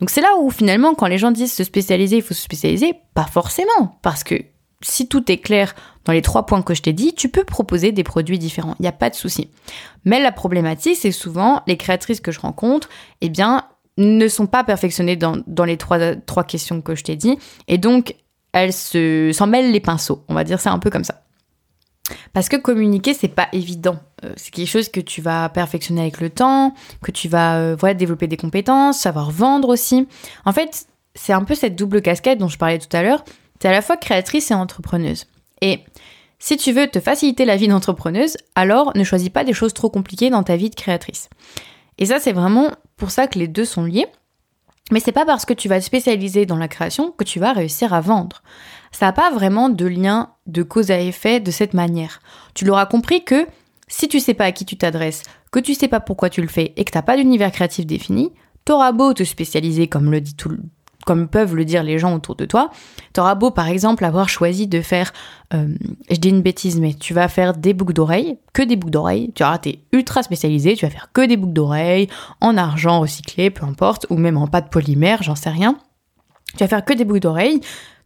Donc 0.00 0.10
c'est 0.10 0.22
là 0.22 0.30
où 0.40 0.50
finalement, 0.50 0.94
quand 0.94 1.06
les 1.06 1.18
gens 1.18 1.30
disent 1.30 1.52
se 1.52 1.62
spécialiser, 1.62 2.16
il 2.16 2.22
faut 2.22 2.34
se 2.34 2.42
spécialiser, 2.42 2.94
pas 3.14 3.26
forcément. 3.26 3.98
Parce 4.02 4.24
que 4.24 4.34
si 4.82 5.08
tout 5.08 5.30
est 5.30 5.38
clair 5.38 5.74
dans 6.04 6.12
les 6.12 6.22
trois 6.22 6.46
points 6.46 6.62
que 6.62 6.74
je 6.74 6.82
t'ai 6.82 6.92
dit, 6.92 7.14
tu 7.14 7.28
peux 7.28 7.44
proposer 7.44 7.92
des 7.92 8.04
produits 8.04 8.38
différents. 8.38 8.74
Il 8.78 8.82
n'y 8.82 8.88
a 8.88 8.92
pas 8.92 9.10
de 9.10 9.14
souci. 9.14 9.50
Mais 10.04 10.20
la 10.20 10.32
problématique, 10.32 10.96
c'est 10.96 11.12
souvent 11.12 11.62
les 11.66 11.76
créatrices 11.76 12.20
que 12.20 12.32
je 12.32 12.40
rencontre, 12.40 12.88
eh 13.20 13.28
bien, 13.28 13.66
ne 13.98 14.28
sont 14.28 14.46
pas 14.46 14.64
perfectionnées 14.64 15.16
dans, 15.16 15.64
les 15.64 15.76
trois, 15.76 16.14
trois 16.16 16.44
questions 16.44 16.80
que 16.80 16.94
je 16.94 17.04
t'ai 17.04 17.16
dit. 17.16 17.38
Et 17.68 17.76
donc, 17.76 18.14
elles 18.52 18.72
se, 18.72 19.30
s'en 19.32 19.46
mêlent 19.46 19.72
les 19.72 19.80
pinceaux. 19.80 20.24
On 20.28 20.34
va 20.34 20.44
dire 20.44 20.60
ça 20.60 20.72
un 20.72 20.78
peu 20.78 20.90
comme 20.90 21.04
ça. 21.04 21.22
Parce 22.32 22.48
que 22.48 22.56
communiquer, 22.56 23.14
c'est 23.14 23.28
pas 23.28 23.48
évident. 23.52 23.98
Euh, 24.24 24.32
c'est 24.36 24.50
quelque 24.50 24.68
chose 24.68 24.88
que 24.88 25.00
tu 25.00 25.20
vas 25.20 25.48
perfectionner 25.48 26.00
avec 26.00 26.20
le 26.20 26.30
temps, 26.30 26.74
que 27.02 27.12
tu 27.12 27.28
vas 27.28 27.58
euh, 27.58 27.94
développer 27.94 28.26
des 28.26 28.36
compétences, 28.36 28.98
savoir 28.98 29.30
vendre 29.30 29.68
aussi. 29.68 30.08
En 30.44 30.52
fait, 30.52 30.86
c'est 31.14 31.32
un 31.32 31.44
peu 31.44 31.54
cette 31.54 31.76
double 31.76 32.02
casquette 32.02 32.38
dont 32.38 32.48
je 32.48 32.58
parlais 32.58 32.78
tout 32.78 32.94
à 32.96 33.02
l'heure. 33.02 33.24
Tu 33.60 33.66
es 33.66 33.70
à 33.70 33.72
la 33.72 33.82
fois 33.82 33.96
créatrice 33.96 34.50
et 34.50 34.54
entrepreneuse. 34.54 35.26
Et 35.60 35.80
si 36.38 36.56
tu 36.56 36.72
veux 36.72 36.88
te 36.88 37.00
faciliter 37.00 37.44
la 37.44 37.56
vie 37.56 37.68
d'entrepreneuse, 37.68 38.36
alors 38.54 38.96
ne 38.96 39.04
choisis 39.04 39.28
pas 39.28 39.44
des 39.44 39.52
choses 39.52 39.74
trop 39.74 39.90
compliquées 39.90 40.30
dans 40.30 40.42
ta 40.42 40.56
vie 40.56 40.70
de 40.70 40.74
créatrice. 40.74 41.28
Et 41.98 42.06
ça, 42.06 42.18
c'est 42.18 42.32
vraiment 42.32 42.70
pour 42.96 43.10
ça 43.10 43.26
que 43.26 43.38
les 43.38 43.48
deux 43.48 43.66
sont 43.66 43.84
liés. 43.84 44.06
Mais 44.90 45.00
c'est 45.00 45.12
pas 45.12 45.26
parce 45.26 45.44
que 45.44 45.52
tu 45.52 45.68
vas 45.68 45.78
te 45.78 45.84
spécialiser 45.84 46.46
dans 46.46 46.56
la 46.56 46.66
création 46.66 47.12
que 47.12 47.24
tu 47.24 47.38
vas 47.38 47.52
réussir 47.52 47.94
à 47.94 48.00
vendre. 48.00 48.42
Ça 48.90 49.06
n'a 49.06 49.12
pas 49.12 49.30
vraiment 49.30 49.68
de 49.68 49.86
lien 49.86 50.30
de 50.46 50.62
cause 50.62 50.90
à 50.90 50.98
effet 50.98 51.38
de 51.38 51.50
cette 51.50 51.74
manière. 51.74 52.20
Tu 52.54 52.64
l'auras 52.64 52.86
compris 52.86 53.22
que 53.22 53.46
si 53.86 54.08
tu 54.08 54.18
sais 54.18 54.34
pas 54.34 54.46
à 54.46 54.52
qui 54.52 54.64
tu 54.64 54.76
t'adresses, 54.76 55.22
que 55.52 55.60
tu 55.60 55.74
sais 55.74 55.88
pas 55.88 56.00
pourquoi 56.00 56.30
tu 56.30 56.40
le 56.40 56.48
fais 56.48 56.72
et 56.76 56.84
que 56.84 56.90
t'as 56.90 57.02
pas 57.02 57.16
d'univers 57.16 57.52
créatif 57.52 57.86
défini, 57.86 58.32
t'auras 58.64 58.92
beau 58.92 59.12
te 59.12 59.22
spécialiser 59.22 59.88
comme 59.88 60.10
le 60.10 60.20
dit 60.20 60.34
tout, 60.34 60.56
comme 61.06 61.28
peuvent 61.28 61.54
le 61.54 61.64
dire 61.64 61.82
les 61.82 61.98
gens 61.98 62.14
autour 62.14 62.36
de 62.36 62.44
toi. 62.44 62.70
T'auras 63.12 63.34
beau 63.34 63.50
par 63.50 63.68
exemple 63.68 64.04
avoir 64.04 64.28
choisi 64.28 64.66
de 64.66 64.80
faire, 64.80 65.12
euh, 65.54 65.68
je 66.10 66.16
dis 66.16 66.28
une 66.28 66.42
bêtise, 66.42 66.78
mais 66.80 66.94
tu 66.94 67.14
vas 67.14 67.28
faire 67.28 67.56
des 67.56 67.74
boucles 67.74 67.94
d'oreilles, 67.94 68.38
que 68.52 68.62
des 68.62 68.76
boucles 68.76 68.92
d'oreilles. 68.92 69.32
Tu 69.34 69.42
auras 69.42 69.56
été 69.56 69.84
ultra 69.92 70.22
spécialisé, 70.22 70.74
tu 70.74 70.84
vas 70.86 70.90
faire 70.90 71.10
que 71.12 71.26
des 71.26 71.36
boucles 71.36 71.54
d'oreilles 71.54 72.08
en 72.40 72.56
argent 72.56 73.00
recyclé, 73.00 73.50
peu 73.50 73.64
importe, 73.64 74.06
ou 74.10 74.16
même 74.16 74.36
en 74.36 74.46
pâte 74.46 74.70
polymère, 74.70 75.22
j'en 75.22 75.34
sais 75.34 75.50
rien. 75.50 75.78
Tu 76.52 76.58
vas 76.58 76.68
faire 76.68 76.84
que 76.84 76.94
des 76.94 77.04
boucles 77.04 77.20
d'oreilles. 77.20 77.60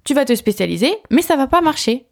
Tu 0.05 0.15
vas 0.15 0.25
te 0.25 0.35
spécialiser, 0.35 0.93
mais 1.11 1.23
ça 1.23 1.37
va 1.37 1.47
pas 1.47 1.63
marcher. 1.63 2.07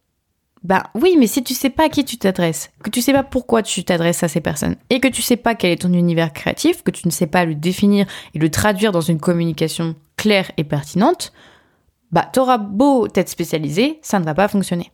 Ben 0.64 0.84
oui, 0.94 1.16
mais 1.18 1.26
si 1.26 1.42
tu 1.42 1.54
sais 1.54 1.70
pas 1.70 1.86
à 1.86 1.88
qui 1.88 2.04
tu 2.04 2.18
t'adresses, 2.18 2.70
que 2.84 2.90
tu 2.90 3.02
sais 3.02 3.12
pas 3.12 3.24
pourquoi 3.24 3.62
tu 3.62 3.82
t'adresses 3.82 4.22
à 4.22 4.28
ces 4.28 4.40
personnes, 4.40 4.76
et 4.90 5.00
que 5.00 5.08
tu 5.08 5.20
sais 5.20 5.36
pas 5.36 5.56
quel 5.56 5.72
est 5.72 5.82
ton 5.82 5.92
univers 5.92 6.32
créatif, 6.32 6.84
que 6.84 6.92
tu 6.92 7.06
ne 7.08 7.12
sais 7.12 7.26
pas 7.26 7.44
le 7.44 7.56
définir 7.56 8.06
et 8.34 8.38
le 8.38 8.48
traduire 8.48 8.92
dans 8.92 9.00
une 9.00 9.18
communication 9.18 9.96
claire 10.16 10.52
et 10.56 10.64
pertinente, 10.64 11.32
bah 12.12 12.28
t'auras 12.32 12.58
beau 12.58 13.08
t'être 13.08 13.28
spécialisé, 13.28 13.98
ça 14.02 14.20
ne 14.20 14.24
va 14.24 14.34
pas 14.34 14.46
fonctionner. 14.46 14.92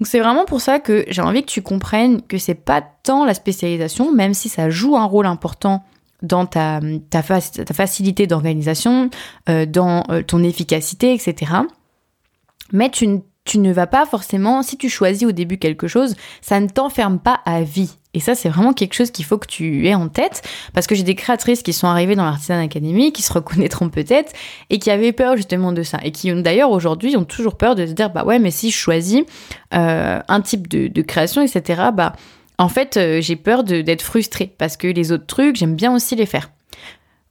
Donc 0.00 0.08
c'est 0.08 0.20
vraiment 0.20 0.44
pour 0.44 0.60
ça 0.60 0.80
que 0.80 1.04
j'ai 1.08 1.22
envie 1.22 1.42
que 1.42 1.50
tu 1.50 1.62
comprennes 1.62 2.20
que 2.22 2.36
c'est 2.36 2.54
pas 2.54 2.82
tant 2.82 3.24
la 3.24 3.34
spécialisation, 3.34 4.12
même 4.12 4.34
si 4.34 4.48
ça 4.48 4.68
joue 4.68 4.96
un 4.96 5.04
rôle 5.04 5.26
important 5.26 5.84
dans 6.22 6.46
ta, 6.46 6.80
ta, 7.10 7.22
facilité 7.22 8.26
d'organisation, 8.26 9.10
euh, 9.48 9.64
dans 9.64 10.04
euh, 10.10 10.22
ton 10.22 10.42
efficacité, 10.42 11.14
etc. 11.14 11.52
Mais 12.72 12.90
tu 12.90 13.20
tu 13.46 13.58
ne 13.58 13.72
vas 13.72 13.86
pas 13.86 14.04
forcément, 14.04 14.62
si 14.62 14.76
tu 14.76 14.90
choisis 14.90 15.26
au 15.26 15.32
début 15.32 15.56
quelque 15.56 15.88
chose, 15.88 16.14
ça 16.42 16.60
ne 16.60 16.68
t'enferme 16.68 17.18
pas 17.18 17.40
à 17.46 17.62
vie. 17.62 17.96
Et 18.12 18.20
ça, 18.20 18.34
c'est 18.34 18.48
vraiment 18.48 18.72
quelque 18.72 18.94
chose 18.94 19.10
qu'il 19.10 19.26
faut 19.26 19.36
que 19.36 19.46
tu 19.46 19.86
aies 19.86 19.94
en 19.94 20.08
tête, 20.08 20.42
parce 20.72 20.86
que 20.86 20.94
j'ai 20.94 21.02
des 21.02 21.14
créatrices 21.14 21.62
qui 21.62 21.74
sont 21.74 21.86
arrivées 21.86 22.16
dans 22.16 22.24
l'Artisan 22.24 22.58
Academy, 22.58 23.12
qui 23.12 23.20
se 23.20 23.32
reconnaîtront 23.32 23.90
peut-être, 23.90 24.32
et 24.70 24.78
qui 24.78 24.90
avaient 24.90 25.12
peur 25.12 25.36
justement 25.36 25.70
de 25.72 25.82
ça, 25.82 25.98
et 26.02 26.12
qui 26.12 26.32
d'ailleurs 26.42 26.70
aujourd'hui 26.70 27.16
ont 27.16 27.24
toujours 27.24 27.56
peur 27.56 27.74
de 27.74 27.86
se 27.86 27.92
dire, 27.92 28.10
bah 28.10 28.24
ouais, 28.24 28.38
mais 28.38 28.50
si 28.50 28.70
je 28.70 28.76
choisis 28.76 29.22
euh, 29.74 30.20
un 30.26 30.40
type 30.40 30.66
de, 30.66 31.02
création, 31.02 31.42
etc., 31.42 31.90
bah 31.92 32.14
en 32.58 32.68
fait, 32.68 32.96
euh, 32.96 33.20
j'ai 33.20 33.36
peur 33.36 33.64
d'être 33.64 34.02
frustrée, 34.02 34.54
parce 34.56 34.78
que 34.78 34.86
les 34.86 35.12
autres 35.12 35.26
trucs, 35.26 35.56
j'aime 35.56 35.76
bien 35.76 35.94
aussi 35.94 36.16
les 36.16 36.24
faire. 36.26 36.50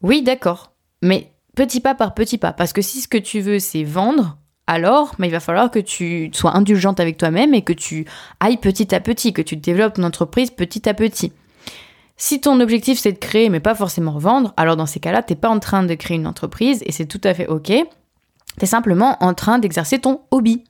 Oui, 0.04 0.22
d'accord, 0.22 0.72
mais 1.02 1.32
petit 1.56 1.80
pas 1.80 1.96
par 1.96 2.14
petit 2.14 2.38
pas, 2.38 2.54
parce 2.54 2.74
que 2.74 2.84
si 2.84 3.02
ce 3.02 3.08
que 3.08 3.18
tu 3.18 3.40
veux, 3.40 3.58
c'est 3.58 3.84
vendre, 3.84 4.38
alors 4.68 5.16
mais 5.20 5.28
il 5.28 5.32
va 5.32 5.40
falloir 5.40 5.72
que 5.72 5.80
tu 5.80 6.30
sois 6.34 6.56
indulgente 6.56 7.00
avec 7.00 7.18
toi-même 7.18 7.54
et 7.54 7.62
que 7.62 7.74
tu 7.74 8.06
ailles 8.40 8.58
petit 8.58 8.94
à 8.96 9.00
petit, 9.00 9.34
que 9.34 9.42
tu 9.42 9.58
développes 9.58 9.96
ton 9.96 10.04
entreprise 10.04 10.52
petit 10.52 10.88
à 10.90 10.94
petit. 10.94 11.32
Si 12.18 12.40
ton 12.40 12.60
objectif 12.60 12.98
c'est 12.98 13.12
de 13.12 13.18
créer 13.18 13.50
mais 13.50 13.60
pas 13.60 13.76
forcément 13.76 14.18
vendre, 14.18 14.54
alors 14.58 14.76
dans 14.76 14.86
ces 14.86 15.00
cas-là, 15.00 15.22
t'es 15.22 15.36
pas 15.36 15.50
en 15.50 15.60
train 15.60 15.84
de 15.84 15.94
créer 15.96 16.18
une 16.18 16.28
entreprise 16.28 16.82
et 16.86 16.92
c'est 16.92 17.06
tout 17.06 17.22
à 17.24 17.34
fait 17.34 17.48
ok. 17.48 17.74
T'es 18.58 18.66
simplement 18.66 19.18
en 19.20 19.34
train 19.34 19.60
d'exercer 19.60 20.00
ton 20.00 20.22
hobby. 20.32 20.64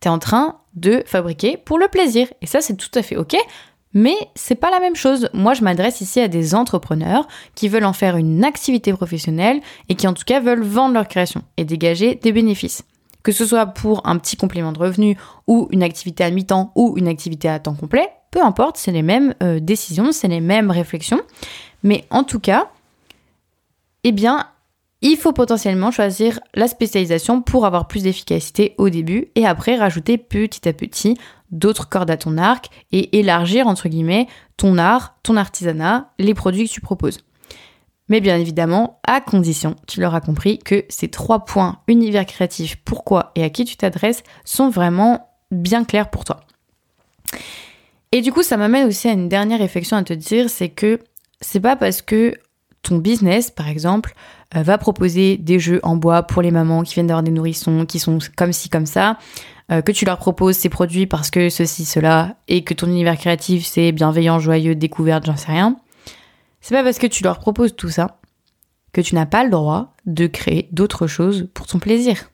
T'es 0.00 0.08
en 0.08 0.18
train 0.18 0.58
de 0.74 1.02
fabriquer 1.06 1.56
pour 1.56 1.78
le 1.78 1.88
plaisir 1.88 2.28
et 2.42 2.46
ça 2.46 2.60
c'est 2.60 2.76
tout 2.76 2.90
à 2.94 3.02
fait 3.02 3.16
ok. 3.16 3.36
Mais 3.92 4.14
c'est 4.36 4.54
pas 4.54 4.70
la 4.70 4.78
même 4.78 4.94
chose. 4.94 5.28
Moi, 5.32 5.52
je 5.52 5.64
m'adresse 5.64 6.00
ici 6.00 6.20
à 6.20 6.28
des 6.28 6.54
entrepreneurs 6.54 7.26
qui 7.56 7.68
veulent 7.68 7.84
en 7.84 7.92
faire 7.92 8.16
une 8.16 8.44
activité 8.44 8.92
professionnelle 8.92 9.60
et 9.88 9.96
qui 9.96 10.06
en 10.06 10.14
tout 10.14 10.22
cas 10.24 10.38
veulent 10.38 10.62
vendre 10.62 10.94
leur 10.94 11.08
création 11.08 11.42
et 11.56 11.64
dégager 11.64 12.14
des 12.14 12.30
bénéfices 12.30 12.84
que 13.22 13.32
ce 13.32 13.44
soit 13.44 13.66
pour 13.66 14.06
un 14.06 14.18
petit 14.18 14.36
complément 14.36 14.72
de 14.72 14.78
revenu 14.78 15.16
ou 15.46 15.68
une 15.70 15.82
activité 15.82 16.24
à 16.24 16.30
mi-temps 16.30 16.72
ou 16.74 16.94
une 16.96 17.08
activité 17.08 17.48
à 17.48 17.58
temps 17.58 17.74
complet, 17.74 18.08
peu 18.30 18.42
importe, 18.42 18.76
c'est 18.76 18.92
les 18.92 19.02
mêmes 19.02 19.34
euh, 19.42 19.60
décisions, 19.60 20.12
c'est 20.12 20.28
les 20.28 20.40
mêmes 20.40 20.70
réflexions. 20.70 21.20
Mais 21.82 22.04
en 22.10 22.24
tout 22.24 22.40
cas, 22.40 22.70
eh 24.04 24.12
bien, 24.12 24.46
il 25.02 25.16
faut 25.16 25.32
potentiellement 25.32 25.90
choisir 25.90 26.40
la 26.54 26.68
spécialisation 26.68 27.40
pour 27.42 27.66
avoir 27.66 27.88
plus 27.88 28.02
d'efficacité 28.02 28.74
au 28.78 28.90
début 28.90 29.28
et 29.34 29.46
après 29.46 29.76
rajouter 29.76 30.18
petit 30.18 30.68
à 30.68 30.72
petit 30.72 31.16
d'autres 31.50 31.88
cordes 31.88 32.10
à 32.10 32.16
ton 32.16 32.38
arc 32.38 32.68
et 32.92 33.18
élargir 33.18 33.66
entre 33.66 33.88
guillemets 33.88 34.28
ton 34.56 34.78
art, 34.78 35.16
ton 35.22 35.36
artisanat, 35.36 36.12
les 36.18 36.34
produits 36.34 36.68
que 36.68 36.72
tu 36.72 36.80
proposes. 36.80 37.18
Mais 38.10 38.20
bien 38.20 38.36
évidemment, 38.36 39.00
à 39.06 39.20
condition, 39.20 39.76
tu 39.86 40.00
l'auras 40.00 40.20
compris, 40.20 40.58
que 40.58 40.84
ces 40.88 41.08
trois 41.08 41.44
points 41.44 41.78
univers 41.88 42.26
créatif, 42.26 42.76
pourquoi 42.84 43.30
et 43.36 43.44
à 43.44 43.50
qui 43.50 43.64
tu 43.64 43.76
t'adresses 43.76 44.24
sont 44.44 44.68
vraiment 44.68 45.30
bien 45.50 45.84
clairs 45.84 46.10
pour 46.10 46.24
toi. 46.24 46.40
Et 48.12 48.20
du 48.20 48.32
coup, 48.32 48.42
ça 48.42 48.56
m'amène 48.56 48.88
aussi 48.88 49.08
à 49.08 49.12
une 49.12 49.28
dernière 49.28 49.60
réflexion 49.60 49.96
à 49.96 50.02
te 50.02 50.12
dire, 50.12 50.50
c'est 50.50 50.68
que 50.68 50.98
c'est 51.40 51.60
pas 51.60 51.76
parce 51.76 52.02
que 52.02 52.34
ton 52.82 52.98
business, 52.98 53.50
par 53.50 53.68
exemple, 53.68 54.14
euh, 54.56 54.62
va 54.62 54.76
proposer 54.76 55.36
des 55.36 55.60
jeux 55.60 55.78
en 55.84 55.96
bois 55.96 56.24
pour 56.24 56.42
les 56.42 56.50
mamans 56.50 56.82
qui 56.82 56.94
viennent 56.94 57.06
d'avoir 57.06 57.22
des 57.22 57.30
nourrissons, 57.30 57.86
qui 57.86 58.00
sont 58.00 58.18
comme 58.36 58.52
ci, 58.52 58.68
comme 58.68 58.86
ça, 58.86 59.18
euh, 59.70 59.82
que 59.82 59.92
tu 59.92 60.04
leur 60.04 60.18
proposes 60.18 60.56
ces 60.56 60.68
produits 60.68 61.06
parce 61.06 61.30
que 61.30 61.48
ceci, 61.48 61.84
cela, 61.84 62.34
et 62.48 62.64
que 62.64 62.74
ton 62.74 62.88
univers 62.88 63.16
créatif, 63.16 63.64
c'est 63.64 63.92
bienveillant, 63.92 64.40
joyeux, 64.40 64.74
découverte, 64.74 65.26
j'en 65.26 65.36
sais 65.36 65.52
rien. 65.52 65.76
C'est 66.60 66.74
pas 66.74 66.84
parce 66.84 66.98
que 66.98 67.06
tu 67.06 67.24
leur 67.24 67.38
proposes 67.38 67.74
tout 67.74 67.88
ça 67.88 68.20
que 68.92 69.00
tu 69.00 69.14
n'as 69.14 69.26
pas 69.26 69.44
le 69.44 69.50
droit 69.50 69.94
de 70.06 70.26
créer 70.26 70.68
d'autres 70.72 71.06
choses 71.06 71.48
pour 71.54 71.66
ton 71.66 71.78
plaisir. 71.78 72.30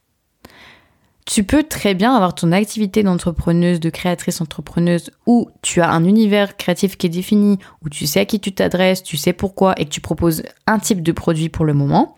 Tu 1.27 1.43
peux 1.43 1.65
très 1.65 1.95
bien 1.95 2.15
avoir 2.15 2.35
ton 2.35 2.53
activité 2.53 3.03
d'entrepreneuse, 3.03 3.81
de 3.81 3.91
créatrice 3.91 4.41
entrepreneuse, 4.41 5.11
où 5.27 5.51
tu 5.61 5.81
as 5.81 5.91
un 5.91 6.05
univers 6.05 6.57
créatif 6.57 6.97
qui 6.97 7.07
est 7.07 7.11
défini, 7.11 7.59
où 7.85 7.89
tu 7.89 8.07
sais 8.07 8.21
à 8.21 8.25
qui 8.25 8.39
tu 8.39 8.53
t'adresses, 8.53 9.03
tu 9.03 9.17
sais 9.17 9.33
pourquoi, 9.33 9.75
et 9.77 9.87
que 9.87 9.91
tu 9.91 10.01
proposes 10.01 10.45
un 10.69 10.79
type 10.79 11.03
de 11.03 11.13
produit 11.13 11.49
pour 11.49 11.65
le 11.65 11.75
moment. 11.75 12.17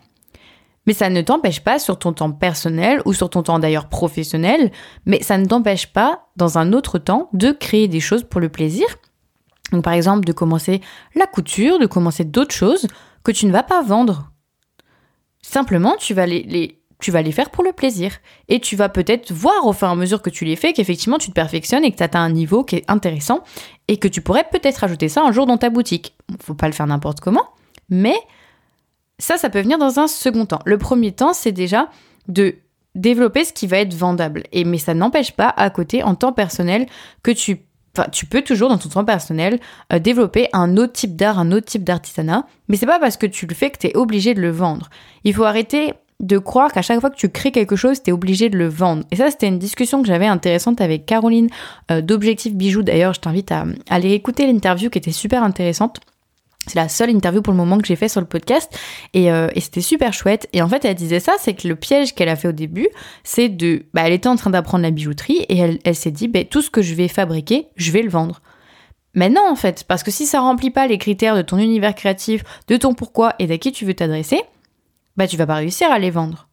Mais 0.85 0.93
ça 0.93 1.09
ne 1.09 1.21
t'empêche 1.21 1.61
pas 1.61 1.79
sur 1.79 1.97
ton 1.97 2.13
temps 2.13 2.31
personnel 2.31 3.01
ou 3.05 3.13
sur 3.13 3.31
ton 3.31 3.41
temps 3.41 3.59
d'ailleurs 3.59 3.89
professionnel, 3.89 4.71
mais 5.05 5.23
ça 5.23 5.39
ne 5.39 5.45
t'empêche 5.45 5.87
pas 5.87 6.27
dans 6.35 6.59
un 6.59 6.71
autre 6.71 6.99
temps 6.99 7.29
de 7.33 7.51
créer 7.51 7.87
des 7.87 7.99
choses 7.99 8.23
pour 8.23 8.39
le 8.39 8.49
plaisir 8.49 8.85
donc 9.71 9.83
par 9.83 9.93
exemple 9.93 10.25
de 10.25 10.31
commencer 10.31 10.81
la 11.15 11.27
couture, 11.27 11.79
de 11.79 11.85
commencer 11.85 12.23
d'autres 12.23 12.55
choses 12.55 12.87
que 13.23 13.31
tu 13.31 13.45
ne 13.45 13.51
vas 13.51 13.63
pas 13.63 13.81
vendre. 13.81 14.31
Simplement, 15.41 15.95
tu 15.97 16.13
vas 16.13 16.25
les, 16.25 16.79
faire 17.31 17.49
pour 17.49 17.63
le 17.63 17.71
plaisir. 17.71 18.11
Et 18.47 18.59
tu 18.59 18.75
vas 18.75 18.89
peut-être 18.89 19.31
voir 19.31 19.65
au 19.65 19.73
fur 19.73 19.87
et 19.87 19.91
à 19.91 19.95
mesure 19.95 20.21
que 20.21 20.29
tu 20.29 20.45
les 20.45 20.55
fais 20.55 20.73
qu'effectivement 20.73 21.17
tu 21.17 21.29
te 21.29 21.33
perfectionnes 21.33 21.83
et 21.85 21.91
que 21.91 21.97
tu 21.97 22.03
atteins 22.03 22.21
un 22.21 22.31
niveau 22.31 22.63
qui 22.63 22.77
est 22.77 22.85
intéressant 22.89 23.43
et 23.87 23.97
que 23.97 24.07
tu 24.07 24.21
pourrais 24.21 24.45
peut-être 24.51 24.83
ajouter 24.83 25.09
ça 25.09 25.21
un 25.23 25.31
jour 25.31 25.45
dans 25.45 25.57
ta 25.57 25.69
boutique. 25.69 26.15
Faut 26.41 26.55
pas 26.55 26.67
le 26.67 26.73
faire 26.73 26.87
n'importe 26.87 27.19
comment, 27.19 27.47
mais 27.89 28.15
ça, 29.17 29.37
ça 29.37 29.49
peut 29.49 29.61
venir 29.61 29.77
dans 29.77 29.99
un 29.99 30.07
second 30.07 30.45
temps. 30.45 30.61
Le 30.65 30.77
premier 30.77 31.11
temps, 31.11 31.33
c'est 31.33 31.51
déjà 31.51 31.89
de 32.27 32.55
développer 32.95 33.43
ce 33.43 33.53
qui 33.53 33.67
va 33.67 33.77
être 33.77 33.93
vendable. 33.93 34.43
Et 34.51 34.63
mais 34.63 34.77
ça 34.77 34.93
n'empêche 34.93 35.31
pas 35.33 35.49
à 35.49 35.69
côté, 35.69 36.03
en 36.03 36.15
temps 36.15 36.33
personnel, 36.33 36.87
que 37.23 37.31
tu 37.31 37.68
tu 38.05 38.25
peux 38.25 38.41
toujours 38.41 38.69
dans 38.69 38.77
ton 38.77 38.89
temps 38.89 39.05
personnel 39.05 39.59
euh, 39.93 39.99
développer 39.99 40.47
un 40.53 40.77
autre 40.77 40.93
type 40.93 41.15
d'art, 41.15 41.39
un 41.39 41.51
autre 41.51 41.65
type 41.65 41.83
d'artisanat, 41.83 42.45
mais 42.67 42.77
c'est 42.77 42.85
pas 42.85 42.99
parce 42.99 43.17
que 43.17 43.25
tu 43.25 43.45
le 43.45 43.55
fais 43.55 43.69
que 43.69 43.77
tu 43.77 43.87
es 43.87 43.97
obligé 43.97 44.33
de 44.33 44.41
le 44.41 44.51
vendre. 44.51 44.89
Il 45.23 45.33
faut 45.33 45.43
arrêter 45.43 45.93
de 46.19 46.37
croire 46.37 46.71
qu'à 46.73 46.81
chaque 46.81 46.99
fois 46.99 47.09
que 47.09 47.15
tu 47.15 47.29
crées 47.29 47.51
quelque 47.51 47.75
chose, 47.75 48.03
tu 48.03 48.09
es 48.09 48.13
obligé 48.13 48.49
de 48.49 48.57
le 48.57 48.67
vendre. 48.67 49.03
Et 49.11 49.15
ça, 49.15 49.31
c'était 49.31 49.47
une 49.47 49.59
discussion 49.59 50.01
que 50.01 50.07
j'avais 50.07 50.27
intéressante 50.27 50.81
avec 50.81 51.05
Caroline 51.05 51.49
euh, 51.91 52.01
d'Objectif 52.01 52.53
Bijoux. 52.53 52.83
D'ailleurs, 52.83 53.13
je 53.13 53.21
t'invite 53.21 53.51
à 53.51 53.65
aller 53.89 54.11
écouter 54.11 54.45
l'interview 54.45 54.89
qui 54.89 54.97
était 54.97 55.11
super 55.11 55.43
intéressante. 55.43 56.01
C'est 56.67 56.75
la 56.75 56.89
seule 56.89 57.09
interview 57.09 57.41
pour 57.41 57.53
le 57.53 57.57
moment 57.57 57.77
que 57.77 57.87
j'ai 57.87 57.95
fait 57.95 58.09
sur 58.09 58.21
le 58.21 58.27
podcast 58.27 58.71
euh, 59.15 59.49
et, 59.55 59.61
c'était 59.61 59.81
super 59.81 60.13
chouette. 60.13 60.47
Et 60.53 60.61
en 60.61 60.69
fait, 60.69 60.85
elle 60.85 60.95
disait 60.95 61.19
ça, 61.19 61.33
c'est 61.39 61.53
que 61.53 61.67
le 61.67 61.75
piège 61.75 62.13
qu'elle 62.13 62.29
a 62.29 62.35
fait 62.35 62.49
au 62.49 62.53
début, 62.53 62.89
c'est 63.23 63.49
de, 63.49 63.85
bah, 63.93 64.03
elle 64.05 64.13
était 64.13 64.29
en 64.29 64.35
train 64.35 64.49
d'apprendre 64.49 64.83
la 64.83 64.91
bijouterie 64.91 65.45
et 65.49 65.79
elle, 65.83 65.95
s'est 65.95 66.11
dit, 66.11 66.27
bah, 66.27 66.43
tout 66.43 66.61
ce 66.61 66.69
que 66.69 66.81
je 66.81 66.93
vais 66.93 67.07
fabriquer, 67.07 67.67
je 67.75 67.91
vais 67.91 68.01
le 68.03 68.09
vendre. 68.09 68.41
Mais 69.15 69.29
non, 69.29 69.41
en 69.49 69.55
fait, 69.55 69.85
parce 69.87 70.03
que 70.03 70.11
si 70.11 70.27
ça 70.27 70.41
remplit 70.41 70.69
pas 70.69 70.85
les 70.85 70.99
critères 70.99 71.35
de 71.35 71.41
ton 71.41 71.57
univers 71.57 71.95
créatif, 71.95 72.43
de 72.67 72.77
ton 72.77 72.93
pourquoi 72.93 73.33
et 73.39 73.47
d'à 73.47 73.57
qui 73.57 73.71
tu 73.71 73.85
veux 73.85 73.95
t'adresser, 73.95 74.41
bah, 75.17 75.27
tu 75.27 75.37
vas 75.37 75.47
pas 75.47 75.55
réussir 75.55 75.91
à 75.91 75.97
les 75.97 76.11
vendre 76.11 76.48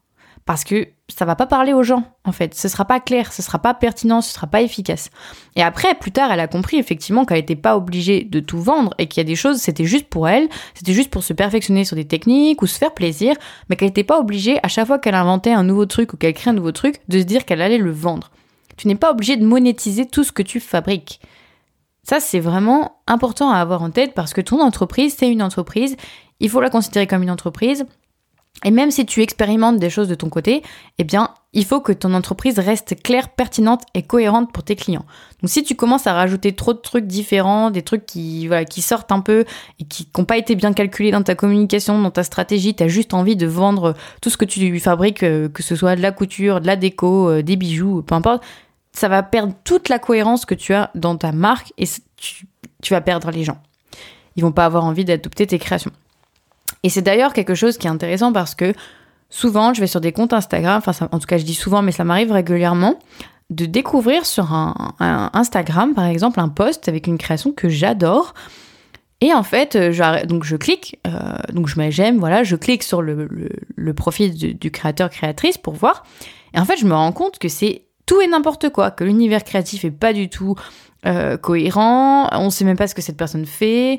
parce 0.46 0.64
que 0.64 0.88
ça 1.09 1.24
va 1.24 1.37
pas 1.37 1.46
parler 1.46 1.72
aux 1.72 1.82
gens 1.82 2.04
en 2.24 2.32
fait, 2.32 2.54
ce 2.54 2.68
sera 2.68 2.85
pas 2.85 3.00
clair, 3.00 3.32
ce 3.32 3.42
sera 3.42 3.59
pas 3.59 3.74
pertinent, 3.74 4.20
ce 4.20 4.32
sera 4.32 4.46
pas 4.46 4.62
efficace. 4.62 5.11
Et 5.56 5.62
après 5.62 5.94
plus 5.94 6.12
tard, 6.12 6.32
elle 6.32 6.40
a 6.40 6.48
compris 6.48 6.78
effectivement 6.78 7.24
qu'elle 7.24 7.38
n'était 7.38 7.56
pas 7.56 7.76
obligée 7.76 8.24
de 8.24 8.40
tout 8.40 8.61
vendre 8.61 8.94
et 8.98 9.09
qu'il 9.09 9.20
y 9.20 9.26
a 9.26 9.28
des 9.28 9.37
choses 9.37 9.59
c'était 9.59 9.85
juste 9.85 10.06
pour 10.06 10.28
elle, 10.28 10.48
c'était 10.74 10.94
juste 10.94 11.11
pour 11.11 11.22
se 11.22 11.32
perfectionner 11.32 11.85
sur 11.85 11.96
des 11.96 12.06
techniques 12.06 12.62
ou 12.62 12.66
se 12.66 12.78
faire 12.78 12.94
plaisir, 12.94 13.35
mais 13.68 13.76
qu'elle 13.76 13.88
n'était 13.88 14.04
pas 14.04 14.18
obligée 14.18 14.59
à 14.62 14.68
chaque 14.68 14.87
fois 14.87 14.98
qu'elle 14.98 15.14
inventait 15.14 15.52
un 15.52 15.64
nouveau 15.64 15.87
truc 15.87 16.12
ou 16.12 16.16
qu'elle 16.16 16.32
crée 16.32 16.50
un 16.50 16.54
nouveau 16.54 16.72
truc 16.72 17.00
de 17.09 17.18
se 17.18 17.24
dire 17.24 17.44
qu'elle 17.44 17.61
allait 17.61 17.78
le 17.78 17.90
vendre. 17.90 18.30
Tu 18.76 18.88
n'es 18.88 18.94
pas 18.94 19.11
obligé 19.11 19.37
de 19.37 19.44
monétiser 19.44 20.06
tout 20.06 20.22
ce 20.22 20.32
que 20.32 20.42
tu 20.42 20.61
fabriques. 20.61 21.20
Ça, 22.02 22.20
c'est 22.20 22.40
vraiment 22.40 23.00
important 23.09 23.50
à 23.50 23.59
avoir 23.59 23.82
en 23.82 23.90
tête 23.90 24.14
parce 24.14 24.32
que 24.32 24.40
ton 24.40 24.61
entreprise, 24.61 25.16
c'est 25.18 25.28
une 25.28 25.42
entreprise. 25.42 25.96
Il 26.38 26.50
faut 26.50 26.61
la 26.61 26.70
considérer 26.70 27.09
comme 27.09 27.24
une 27.24 27.30
entreprise. 27.30 27.85
Et 28.64 28.71
même 28.71 28.90
si 28.90 29.05
tu 29.05 29.23
expérimentes 29.23 29.79
des 29.79 29.90
choses 29.90 30.09
de 30.09 30.14
ton 30.14 30.29
côté, 30.29 30.62
eh 30.99 31.05
bien, 31.05 31.31
il 31.53 31.64
faut 31.64 31.81
que 31.81 31.92
ton 31.92 32.14
entreprise 32.14 32.59
reste 32.59 33.01
claire, 33.03 33.29
pertinente 33.29 33.83
et 33.95 34.03
cohérente 34.03 34.53
pour 34.53 34.62
tes 34.62 34.77
clients. 34.77 35.05
Donc 35.42 35.51
si 35.51 35.62
tu 35.62 35.75
commences 35.75 36.07
à 36.07 36.14
rajouter 36.14 36.55
trop 36.55 36.73
de 36.73 36.79
trucs 36.79 37.07
différents, 37.07 37.71
des 37.71 37.83
trucs 37.83 38.07
qui, 38.07 38.47
voilà, 38.47 38.64
qui 38.64 38.83
sortent 38.83 39.12
un 39.12 39.21
peu 39.21 39.45
et 39.79 39.85
qui 39.85 40.09
n'ont 40.16 40.25
pas 40.25 40.37
été 40.37 40.55
bien 40.55 40.73
calculés 40.73 41.11
dans 41.11 41.23
ta 41.23 41.35
communication, 41.35 42.01
dans 42.01 42.11
ta 42.11 42.25
stratégie, 42.25 42.75
tu 42.75 42.83
as 42.83 42.88
juste 42.88 43.14
envie 43.14 43.37
de 43.37 43.47
vendre 43.47 43.95
tout 44.21 44.31
ce 44.31 44.37
que 44.37 44.45
tu 44.45 44.79
fabriques, 44.81 45.23
euh, 45.23 45.49
que 45.49 45.62
ce 45.62 45.77
soit 45.77 45.97
de 45.97 46.03
la 46.03 46.12
couture, 46.12 46.61
de 46.61 46.66
la 46.66 46.77
déco, 46.77 47.31
euh, 47.31 47.42
des 47.42 47.57
bijoux, 47.57 48.03
peu 48.03 48.14
importe, 48.14 48.42
ça 48.92 49.09
va 49.09 49.23
perdre 49.23 49.53
toute 49.64 49.88
la 49.88 49.99
cohérence 49.99 50.47
que 50.47 50.55
tu 50.55 50.73
as 50.73 50.90
dans 50.95 51.16
ta 51.16 51.33
marque 51.33 51.73
et 51.77 51.85
tu, 52.16 52.47
vas 52.90 53.01
perdre 53.03 53.31
les 53.31 53.45
gens. 53.45 53.59
Ils 54.37 54.42
vont 54.42 54.53
pas 54.53 54.64
avoir 54.64 54.85
envie 54.85 55.05
d'adopter 55.05 55.47
tes 55.47 55.59
créations. 55.59 55.92
Et 56.87 56.88
c'est 56.88 57.03
d'ailleurs 57.03 57.33
quelque 57.33 57.57
chose 57.57 57.79
qui 57.79 57.88
est 57.88 57.90
intéressant 57.90 58.33
parce 58.33 58.55
que 58.55 58.72
souvent, 59.29 59.75
je 59.75 59.81
vais 59.81 59.88
sur 59.88 60.01
des 60.01 60.12
comptes 60.12 60.33
Instagram, 60.33 60.81
enfin, 60.87 61.09
en 61.11 61.18
tout 61.18 61.27
cas, 61.27 61.37
je 61.37 61.42
dis 61.42 61.57
souvent, 61.57 61.83
mais 61.83 61.90
ça 61.90 62.05
m'arrive 62.05 62.31
régulièrement, 62.31 63.01
de 63.51 63.66
découvrir 63.66 64.25
sur 64.25 64.53
un, 64.53 64.94
Instagram, 65.33 65.94
par 65.94 66.05
exemple, 66.05 66.38
un 66.38 66.49
post 66.49 66.88
avec 66.88 67.09
une 67.09 67.18
création 67.18 67.51
que 67.51 67.68
j'adore. 67.68 68.35
Et 69.20 69.35
en 69.35 69.42
fait, 69.42 69.75
euh, 69.75 69.90
je, 69.90 70.27
donc 70.27 70.44
je 70.44 70.55
clique, 70.55 71.01
euh, 71.09 71.11
donc 71.53 71.66
je 71.66 71.77
mets 71.77 71.90
j'aime, 71.90 72.18
voilà, 72.20 72.44
je 72.44 72.55
clique 72.55 72.85
sur 72.85 73.03
le, 73.03 73.27
profil 73.92 74.57
du, 74.57 74.70
créateur 74.70 75.11
créatrice 75.11 75.59
pour 75.59 75.75
voir. 75.75 76.05
Et 76.55 76.61
en 76.61 76.64
fait, 76.64 76.77
je 76.77 76.87
me 76.87 76.94
rends 76.94 77.11
compte 77.11 77.40
que 77.40 77.49
c'est 77.49 77.83
tout 78.07 78.20
et 78.20 78.29
n'importe 78.29 78.68
quoi, 78.70 78.92
que 78.92 79.03
l'univers 79.03 79.42
créatif 79.42 79.85
est 79.85 79.90
pas 79.90 80.12
du 80.12 80.29
tout 80.29 80.55
euh, 81.05 81.37
cohérent, 81.37 82.29
on 82.31 82.51
sait 82.51 82.64
même 82.64 82.77
pas 82.77 82.87
ce 82.87 82.94
que 82.94 83.03
cette 83.03 83.16
personne 83.16 83.44
fait. 83.44 83.99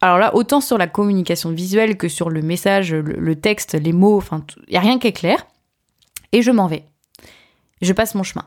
Alors 0.00 0.18
là, 0.18 0.34
autant 0.34 0.60
sur 0.60 0.78
la 0.78 0.86
communication 0.86 1.50
visuelle 1.50 1.96
que 1.96 2.08
sur 2.08 2.30
le 2.30 2.40
message, 2.40 2.94
le, 2.94 3.36
texte, 3.36 3.74
les 3.74 3.92
mots, 3.92 4.16
enfin, 4.16 4.44
il 4.66 4.70
n'y 4.70 4.76
a 4.76 4.80
rien 4.80 4.98
qui 4.98 5.08
est 5.08 5.12
clair. 5.12 5.46
Et 6.32 6.42
je 6.42 6.50
m'en 6.50 6.66
vais. 6.66 6.84
Je 7.82 7.92
passe 7.92 8.14
mon 8.14 8.22
chemin. 8.22 8.46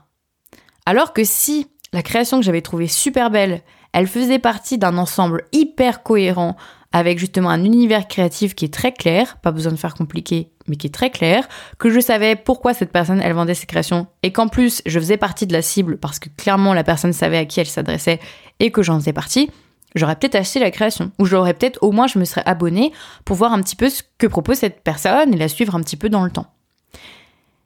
Alors 0.86 1.13
que 1.13 1.24
si 1.24 1.68
la 1.92 2.02
création 2.02 2.39
que 2.39 2.46
j'avais 2.46 2.62
trouvée 2.62 2.88
super 2.88 3.30
belle, 3.30 3.62
elle 3.94 4.08
faisait 4.08 4.39
partie 4.39 4.80
d'un 4.80 4.98
ensemble 4.98 5.46
hyper 5.52 6.02
cohérent, 6.02 6.58
avec 6.92 7.20
justement 7.20 7.50
un 7.50 7.63
univers 7.63 8.08
créatif 8.08 8.56
qui 8.56 8.66
est 8.66 8.74
très 8.74 8.92
clair, 8.92 9.38
pas 9.42 9.52
besoin 9.52 9.72
de 9.72 9.78
faire 9.78 9.94
compliqué, 9.94 10.52
mais 10.68 10.76
qui 10.76 10.88
est 10.88 10.94
très 10.94 11.10
clair, 11.10 11.48
que 11.78 11.89
je 11.89 12.00
savais 12.00 12.36
pourquoi 12.36 12.74
cette 12.74 12.92
personne, 12.92 13.22
elle 13.22 13.34
vendait 13.34 13.54
ses 13.54 13.66
créations, 13.66 14.08
et 14.22 14.32
qu'en 14.32 14.48
plus, 14.48 14.82
je 14.86 15.00
faisais 15.00 15.18
partie 15.18 15.48
de 15.48 15.54
la 15.54 15.62
cible, 15.62 15.98
parce 15.98 16.20
que 16.20 16.30
clairement, 16.30 16.74
la 16.74 16.84
personne 16.84 17.13
savait 17.13 17.38
à 17.38 17.46
qui 17.46 17.60
elle 17.60 17.68
s'adressait, 17.68 18.20
et 18.60 18.72
que 18.72 18.84
j'en 18.84 19.00
faisais 19.00 19.13
partie, 19.13 19.50
j'aurais 19.95 20.15
peut-être 20.15 20.36
acheté 20.36 20.60
la 20.60 20.71
création. 20.71 21.12
Ou 21.19 21.25
j'aurais 21.25 21.53
peut-être, 21.53 21.82
au 21.82 21.91
moins, 21.91 22.08
je 22.08 22.19
me 22.19 22.25
serais 22.25 22.43
abonné 22.45 22.91
pour 23.25 23.36
voir 23.36 23.53
un 23.53 23.62
petit 23.62 23.75
peu 23.75 23.89
ce 23.89 24.03
que 24.17 24.27
propose 24.27 24.58
cette 24.58 24.82
personne 24.82 25.34
et 25.34 25.38
la 25.38 25.47
suivre 25.47 25.75
un 25.75 25.82
petit 25.82 25.97
peu 25.97 26.10
dans 26.10 26.23
le 26.23 26.32
temps. 26.32 26.47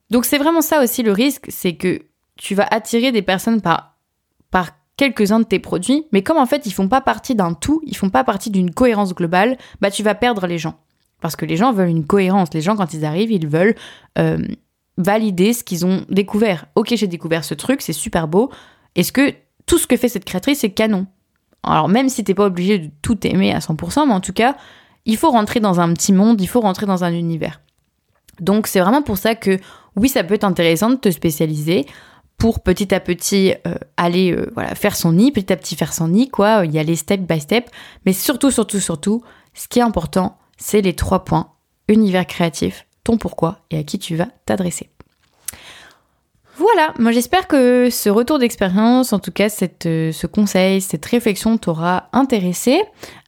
Donc 0.09 0.25
c'est 0.25 0.37
vraiment 0.37 0.61
ça 0.61 0.81
aussi 0.81 1.03
le 1.03 1.11
risque, 1.11 1.47
c'est 1.49 1.75
que 1.75 2.01
tu 2.37 2.55
vas 2.55 2.67
attirer 2.71 3.11
des 3.11 3.21
personnes 3.21 3.61
par, 3.61 3.97
par 4.51 4.71
quelques-uns 4.95 5.39
de 5.39 5.45
tes 5.45 5.59
produits, 5.59 6.05
mais 6.13 6.23
comme 6.23 6.37
en 6.37 6.45
fait 6.45 6.65
ils 6.65 6.71
font 6.71 6.87
pas 6.87 7.01
partie 7.01 7.35
d'un 7.35 7.53
tout, 7.53 7.81
ils 7.85 7.97
font 7.97 8.09
pas 8.09 8.23
partie 8.23 8.49
d'une 8.49 8.73
cohérence 8.73 9.13
globale, 9.13 9.57
bah 9.81 9.91
tu 9.91 10.03
vas 10.03 10.15
perdre 10.15 10.47
les 10.47 10.57
gens. 10.57 10.79
Parce 11.21 11.35
que 11.35 11.45
les 11.45 11.57
gens 11.57 11.73
veulent 11.73 11.89
une 11.89 12.05
cohérence. 12.05 12.53
Les 12.53 12.61
gens, 12.61 12.75
quand 12.75 12.93
ils 12.93 13.05
arrivent, 13.05 13.31
ils 13.31 13.47
veulent 13.47 13.75
euh, 14.19 14.37
valider 14.97 15.53
ce 15.53 15.63
qu'ils 15.63 15.85
ont 15.85 16.05
découvert. 16.09 16.65
Ok, 16.75 16.93
j'ai 16.95 17.07
découvert 17.07 17.43
ce 17.43 17.53
truc, 17.53 17.81
c'est 17.81 17.93
super 17.93 18.27
beau. 18.27 18.51
Est-ce 18.95 19.11
que 19.11 19.33
tout 19.65 19.77
ce 19.77 19.87
que 19.87 19.97
fait 19.97 20.09
cette 20.09 20.25
créatrice 20.25 20.63
est 20.63 20.71
canon? 20.71 21.07
Alors 21.69 21.87
même 21.87 22.09
si 22.09 22.23
t'es 22.23 22.33
pas 22.33 22.45
obligé 22.45 22.79
de 22.79 22.91
tout 23.01 23.25
aimer 23.25 23.53
à 23.53 23.59
100%, 23.59 24.07
mais 24.07 24.13
en 24.13 24.21
tout 24.21 24.33
cas, 24.33 24.55
il 25.05 25.17
faut 25.17 25.29
rentrer 25.29 25.59
dans 25.59 25.79
un 25.79 25.93
petit 25.93 26.13
monde, 26.13 26.41
il 26.41 26.47
faut 26.47 26.61
rentrer 26.61 26.85
dans 26.85 27.03
un 27.03 27.13
univers. 27.13 27.61
Donc 28.39 28.67
c'est 28.67 28.79
vraiment 28.79 29.01
pour 29.01 29.17
ça 29.17 29.35
que 29.35 29.59
oui, 29.95 30.09
ça 30.09 30.23
peut 30.23 30.35
être 30.35 30.43
intéressant 30.43 30.89
de 30.89 30.95
te 30.95 31.09
spécialiser 31.09 31.85
pour 32.37 32.59
petit 32.59 32.93
à 32.93 32.99
petit 32.99 33.53
euh, 33.65 33.75
aller 33.95 34.37
voilà 34.53 34.75
faire 34.75 34.95
son 34.95 35.13
nid, 35.13 35.31
petit 35.31 35.51
à 35.51 35.57
petit 35.57 35.75
faire 35.75 35.93
son 35.93 36.09
nid, 36.09 36.29
quoi, 36.29 36.65
y 36.65 36.77
aller 36.77 36.95
step 36.95 37.21
by 37.21 37.39
step. 37.39 37.69
Mais 38.05 38.13
surtout, 38.13 38.51
surtout, 38.51 38.79
surtout, 38.79 39.23
ce 39.53 39.67
qui 39.67 39.79
est 39.79 39.83
important, 39.83 40.37
c'est 40.57 40.81
les 40.81 40.93
trois 40.93 41.25
points 41.25 41.51
univers 41.87 42.27
créatif, 42.27 42.85
ton 43.03 43.17
pourquoi 43.17 43.59
et 43.71 43.79
à 43.79 43.83
qui 43.83 43.97
tu 43.97 44.15
vas 44.15 44.27
t'adresser. 44.45 44.89
Voilà, 46.59 46.91
moi 46.97 47.11
j'espère 47.11 47.47
que 47.47 47.91
ce 47.91 48.09
retour 48.09 48.39
d'expérience, 48.39 49.13
en 49.13 49.19
tout 49.19 49.31
cas 49.31 49.47
euh, 49.85 50.11
ce 50.11 50.25
conseil, 50.25 50.81
cette 50.81 51.05
réflexion 51.05 51.59
t'aura 51.59 52.09
intéressé. 52.13 52.81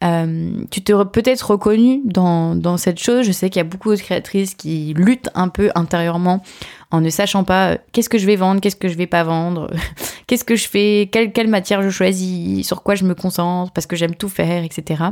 Euh, 0.04 0.50
tu 0.72 0.82
t'aurais 0.84 1.06
peut-être 1.06 1.52
reconnu 1.52 2.02
dans, 2.06 2.56
dans, 2.56 2.78
cette 2.78 2.98
chose. 2.98 3.28
Je 3.28 3.32
sais 3.32 3.52
qu'il 3.52 3.60
y 3.60 3.62
a 3.62 3.66
beaucoup 3.66 3.92
de 3.92 4.00
créatrices 4.02 4.56
qui 4.56 4.96
luttent 4.98 5.30
un 5.36 5.50
peu 5.50 5.70
intérieurement 5.76 6.42
en 6.90 7.02
ne 7.02 7.10
sachant 7.12 7.44
pas 7.44 7.74
euh, 7.74 7.78
qu'est-ce 7.92 8.10
que 8.10 8.18
je 8.18 8.26
vais 8.26 8.36
vendre, 8.36 8.62
qu'est-ce 8.62 8.76
que 8.76 8.88
je 8.88 8.98
vais 8.98 9.06
pas 9.06 9.24
vendre, 9.24 9.70
qu'est-ce 10.28 10.44
que 10.44 10.56
je 10.56 10.68
fais, 10.68 11.08
quelle, 11.12 11.32
quelle 11.32 11.50
matière 11.50 11.84
je 11.84 11.90
choisis, 11.90 12.66
sur 12.66 12.82
quoi 12.82 12.96
je 12.96 13.04
me 13.04 13.14
concentre, 13.14 13.72
parce 13.74 13.86
que 13.86 13.96
j'aime 13.96 14.16
tout 14.16 14.30
faire, 14.30 14.64
etc. 14.64 15.04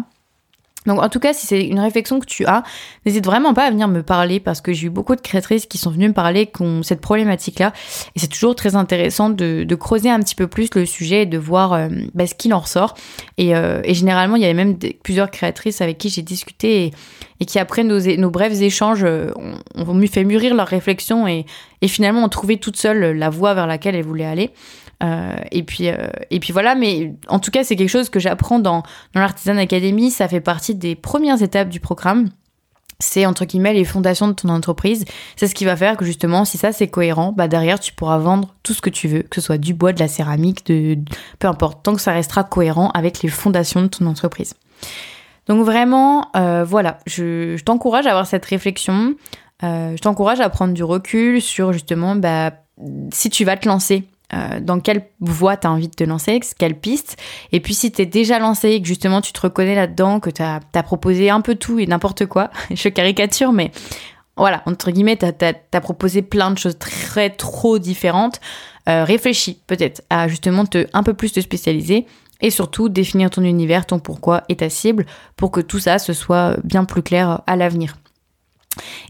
Donc 0.88 1.02
en 1.02 1.10
tout 1.10 1.20
cas, 1.20 1.34
si 1.34 1.46
c'est 1.46 1.62
une 1.62 1.80
réflexion 1.80 2.20
que 2.20 2.26
tu 2.26 2.46
as, 2.46 2.64
n'hésite 3.06 3.26
vraiment 3.26 3.54
pas 3.54 3.66
à 3.66 3.70
venir 3.70 3.88
me 3.88 4.02
parler 4.02 4.40
parce 4.40 4.62
que 4.62 4.74
j'ai 4.74 4.88
eu 4.88 4.90
beaucoup 4.90 5.16
de 5.16 5.22
créatrices 5.22 5.66
qui 5.66 5.78
sont 5.78 5.92
venues 5.92 6.08
me 6.08 6.14
parler 6.14 6.48
qui 6.48 6.62
ont 6.62 6.82
cette 6.82 7.02
problématique-là. 7.02 7.74
Et 8.16 8.20
c'est 8.20 8.28
toujours 8.28 8.56
très 8.56 8.76
intéressant 8.76 9.30
de, 9.30 9.66
creuser 9.76 10.10
un 10.10 10.20
petit 10.20 10.34
peu 10.34 10.48
plus 10.48 10.70
le 10.74 10.86
sujet 10.86 11.24
et 11.24 11.26
de 11.28 11.38
voir 11.38 11.74
euh, 11.74 11.90
bah, 12.16 12.26
ce 12.26 12.34
qu'il 12.34 12.54
en 12.54 12.60
ressort. 12.60 12.96
Euh, 13.40 13.82
et, 13.84 13.94
généralement, 13.94 14.36
il 14.36 14.42
y 14.42 14.46
avait 14.46 14.54
même 14.54 14.78
plusieurs 15.04 15.30
créatrices 15.30 15.82
avec 15.82 16.00
qui 16.00 16.10
j'ai 16.10 16.24
discuté 16.24 16.92
et, 17.40 17.46
qui 17.46 17.60
après 17.60 17.84
nos, 17.84 18.30
brefs 18.32 18.62
échanges 18.62 19.04
euh, 19.04 19.32
ont, 19.76 19.88
ont 19.88 20.08
fait 20.08 20.24
mûrir 20.24 20.56
leurs 20.56 20.68
réflexions 20.68 21.28
et, 21.28 21.46
et 21.82 21.88
finalement 21.88 22.24
ont 22.24 22.30
trouvé 22.30 22.58
toute 22.58 22.78
seule 22.78 23.18
la 23.18 23.30
voie 23.30 23.54
vers 23.54 23.68
laquelle 23.68 23.96
elles 23.96 24.06
voulaient 24.06 24.26
aller. 24.26 24.52
Euh, 25.04 25.36
et 25.52 25.62
puis 25.62 25.90
euh, 25.90 26.08
et 26.32 26.40
puis 26.40 26.52
voilà, 26.54 26.74
mais 26.74 27.14
en 27.28 27.40
tout 27.40 27.52
cas 27.52 27.64
c'est 27.64 27.76
quelque 27.76 27.90
chose 27.90 28.10
que 28.10 28.20
j'apprends 28.20 28.60
dans 28.60 28.84
l'Artisan 29.14 29.58
Academy. 29.58 30.10
Ça 30.10 30.28
fait 30.28 30.42
partie 30.42 30.76
des 30.76 30.96
premières 30.96 31.42
étapes 31.42 31.70
du 31.70 31.80
programme 31.80 32.30
c'est 33.00 33.28
entre 33.28 33.46
guillemets 33.46 33.74
les 33.74 33.86
fondations 33.86 34.28
de 34.28 34.34
ton 34.34 34.50
entreprise. 34.50 35.06
C'est 35.36 35.48
ce 35.48 35.54
qui 35.54 35.66
va 35.66 35.76
faire 35.76 35.98
que 35.98 36.06
justement, 36.06 36.46
si 36.46 36.58
ça 36.58 36.72
c'est 36.72 36.88
cohérent, 36.88 37.32
bah 37.32 37.48
derrière 37.48 37.80
tu 37.80 37.94
pourras 37.94 38.18
vendre 38.18 38.56
tout 38.64 38.74
ce 38.74 38.82
que 38.82 38.90
tu 38.90 39.08
veux, 39.08 39.22
que 39.22 39.40
ce 39.40 39.42
soit 39.42 39.60
du 39.60 39.76
bois, 39.76 39.94
de 39.94 40.00
la 40.00 40.08
céramique, 40.08 40.66
de 40.66 40.98
peu 41.38 41.48
importe, 41.48 41.84
tant 41.84 41.94
que 41.94 42.02
ça 42.02 42.12
restera 42.12 42.44
cohérent 42.44 42.90
avec 42.96 43.22
les 43.22 43.30
fondations 43.30 43.84
de 43.84 43.88
ton 43.88 44.08
entreprise. 44.08 44.56
Donc 45.48 45.64
vraiment, 45.64 46.30
euh, 46.36 46.64
voilà, 46.64 46.98
je, 47.06 47.62
t'encourage 47.62 48.08
à 48.08 48.12
avoir 48.12 48.26
cette 48.26 48.46
réflexion. 48.46 49.14
Je 49.62 50.00
t'encourage 50.00 50.40
à 50.40 50.50
prendre 50.50 50.74
du 50.74 50.84
recul 50.84 51.40
sur 51.40 51.74
justement, 51.74 52.16
bah, 52.16 52.52
si 53.12 53.30
tu 53.30 53.46
vas 53.46 53.58
te 53.58 53.68
lancer 53.68 54.08
euh, 54.34 54.60
dans 54.60 54.80
quelle 54.80 55.08
voie 55.22 55.56
tu 55.56 55.68
as 55.68 55.72
envie 55.72 55.88
de 55.88 55.94
te 55.94 56.04
lancer, 56.04 56.40
quelle 56.58 56.78
piste. 56.78 57.16
Et 57.52 57.60
puis 57.62 57.74
si 57.74 57.92
tu 57.92 58.02
es 58.02 58.06
déjà 58.06 58.40
lancé 58.40 58.70
et 58.72 58.82
que 58.82 58.88
justement 58.88 59.22
tu 59.22 59.32
te 59.32 59.40
reconnais 59.40 59.76
là-dedans, 59.76 60.20
que 60.20 60.30
tu 60.30 60.42
as, 60.42 60.60
proposé 60.84 61.30
un 61.30 61.42
peu 61.42 61.56
tout 61.56 61.80
et 61.80 61.88
n'importe 61.88 62.26
quoi, 62.26 62.50
je 62.72 62.90
caricature, 62.90 63.54
mais 63.54 63.72
voilà, 64.36 64.62
entre 64.66 64.92
guillemets, 64.92 65.18
tu 65.18 65.26
as, 65.26 65.82
proposé 65.82 66.22
plein 66.22 66.52
de 66.52 66.58
choses 66.58 66.78
très 66.78 67.30
trop 67.30 67.80
différentes, 67.80 68.40
euh, 68.90 69.04
réfléchis 69.04 69.62
peut-être 69.66 70.04
à 70.10 70.28
justement 70.28 70.66
te 70.66 70.88
un 70.94 71.04
peu 71.04 71.14
plus 71.14 71.32
te 71.32 71.40
spécialiser 71.40 72.06
et 72.42 72.52
surtout 72.52 72.90
définir 72.90 73.30
ton 73.30 73.44
univers, 73.44 73.86
ton 73.86 74.00
pourquoi 74.00 74.44
et 74.50 74.58
ta 74.58 74.70
cible 74.70 75.06
pour 75.38 75.52
que 75.52 75.62
tout 75.62 75.80
ça 75.80 76.00
se 76.00 76.14
soit 76.14 76.58
bien 76.64 76.86
plus 76.86 77.02
clair 77.02 77.42
à 77.48 77.56
l'avenir. 77.56 77.96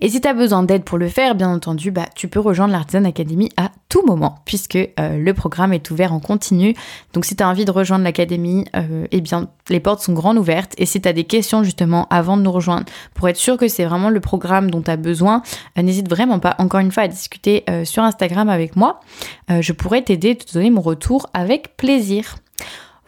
Et 0.01 0.10
si 0.10 0.21
tu 0.21 0.27
as 0.27 0.34
besoin 0.34 0.63
d'aide 0.63 0.84
pour 0.84 0.97
le 0.97 1.08
faire, 1.08 1.36
bien 1.36 1.49
entendu, 1.49 1.91
bah, 1.91 2.06
tu 2.15 2.27
peux 2.27 2.39
rejoindre 2.39 2.71
l'Artisan 2.73 3.03
Academy 3.06 3.49
à 3.58 3.71
tout 3.89 4.06
moment, 4.06 4.39
puisque 4.45 4.75
euh, 4.75 5.17
le 5.17 5.34
programme 5.34 5.73
est 5.73 5.89
ouvert 5.91 6.13
en 6.13 6.19
continu. 6.19 6.75
Donc 7.13 7.25
si 7.25 7.36
tu 7.36 7.43
as 7.43 7.49
envie 7.49 7.65
de 7.65 7.71
rejoindre 7.71 8.03
l'Académie, 8.03 8.65
euh, 8.75 9.08
eh 9.12 9.21
bien, 9.21 9.49
les 9.69 9.80
portes 9.80 10.01
sont 10.01 10.13
grandes 10.13 10.38
ouvertes. 10.38 10.73
Et 10.77 10.86
si 10.86 11.01
tu 11.01 11.08
as 11.08 11.13
des 11.13 11.23
questions 11.23 11.63
justement 11.63 12.08
avant 12.10 12.38
de 12.38 12.41
nous 12.41 12.51
rejoindre, 12.51 12.86
pour 13.13 13.30
être 13.30 13.38
sûr 13.38 13.58
que 13.58 13.67
c'est 13.67 13.86
vraiment 13.86 14.10
le 14.10 14.19
programme 14.19 14.69
dont 14.71 14.82
tu 14.82 14.91
as 14.91 14.97
besoin, 14.97 15.41
euh, 15.77 15.82
n'hésite 15.82 16.10
vraiment 16.10 16.39
pas, 16.39 16.56
encore 16.60 16.80
une 16.80 16.91
fois, 16.91 17.03
à 17.03 17.08
discuter 17.08 17.63
sur 17.84 18.03
Instagram 18.03 18.49
avec 18.49 18.75
moi. 18.75 18.99
je 19.49 19.71
pourrais 19.71 20.01
t'aider, 20.01 20.36
te 20.36 20.53
donner 20.53 20.69
mon 20.69 20.82
retour 20.82 21.27
avec 21.34 21.75
plaisir. 21.77 22.36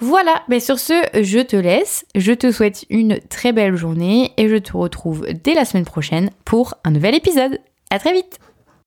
Voilà, 0.02 0.44
mais 0.48 0.60
sur 0.60 0.80
ce, 0.80 0.94
je 1.22 1.40
te 1.40 1.56
laisse. 1.56 2.06
Je 2.16 2.32
te 2.32 2.52
souhaite 2.52 2.86
une 2.90 3.20
très 3.30 3.52
belle 3.52 3.76
journée 3.76 4.32
et 4.38 4.48
je 4.48 4.56
te 4.56 4.76
retrouve 4.76 5.26
dès 5.44 5.54
la 5.54 5.66
semaine 5.66 5.86
prochaine 5.86 6.30
pour 6.46 6.76
un 6.84 6.92
nouvel 6.92 7.16
épisode. 7.16 7.60
À 7.90 8.00
très 8.00 8.14
vite 8.14 8.40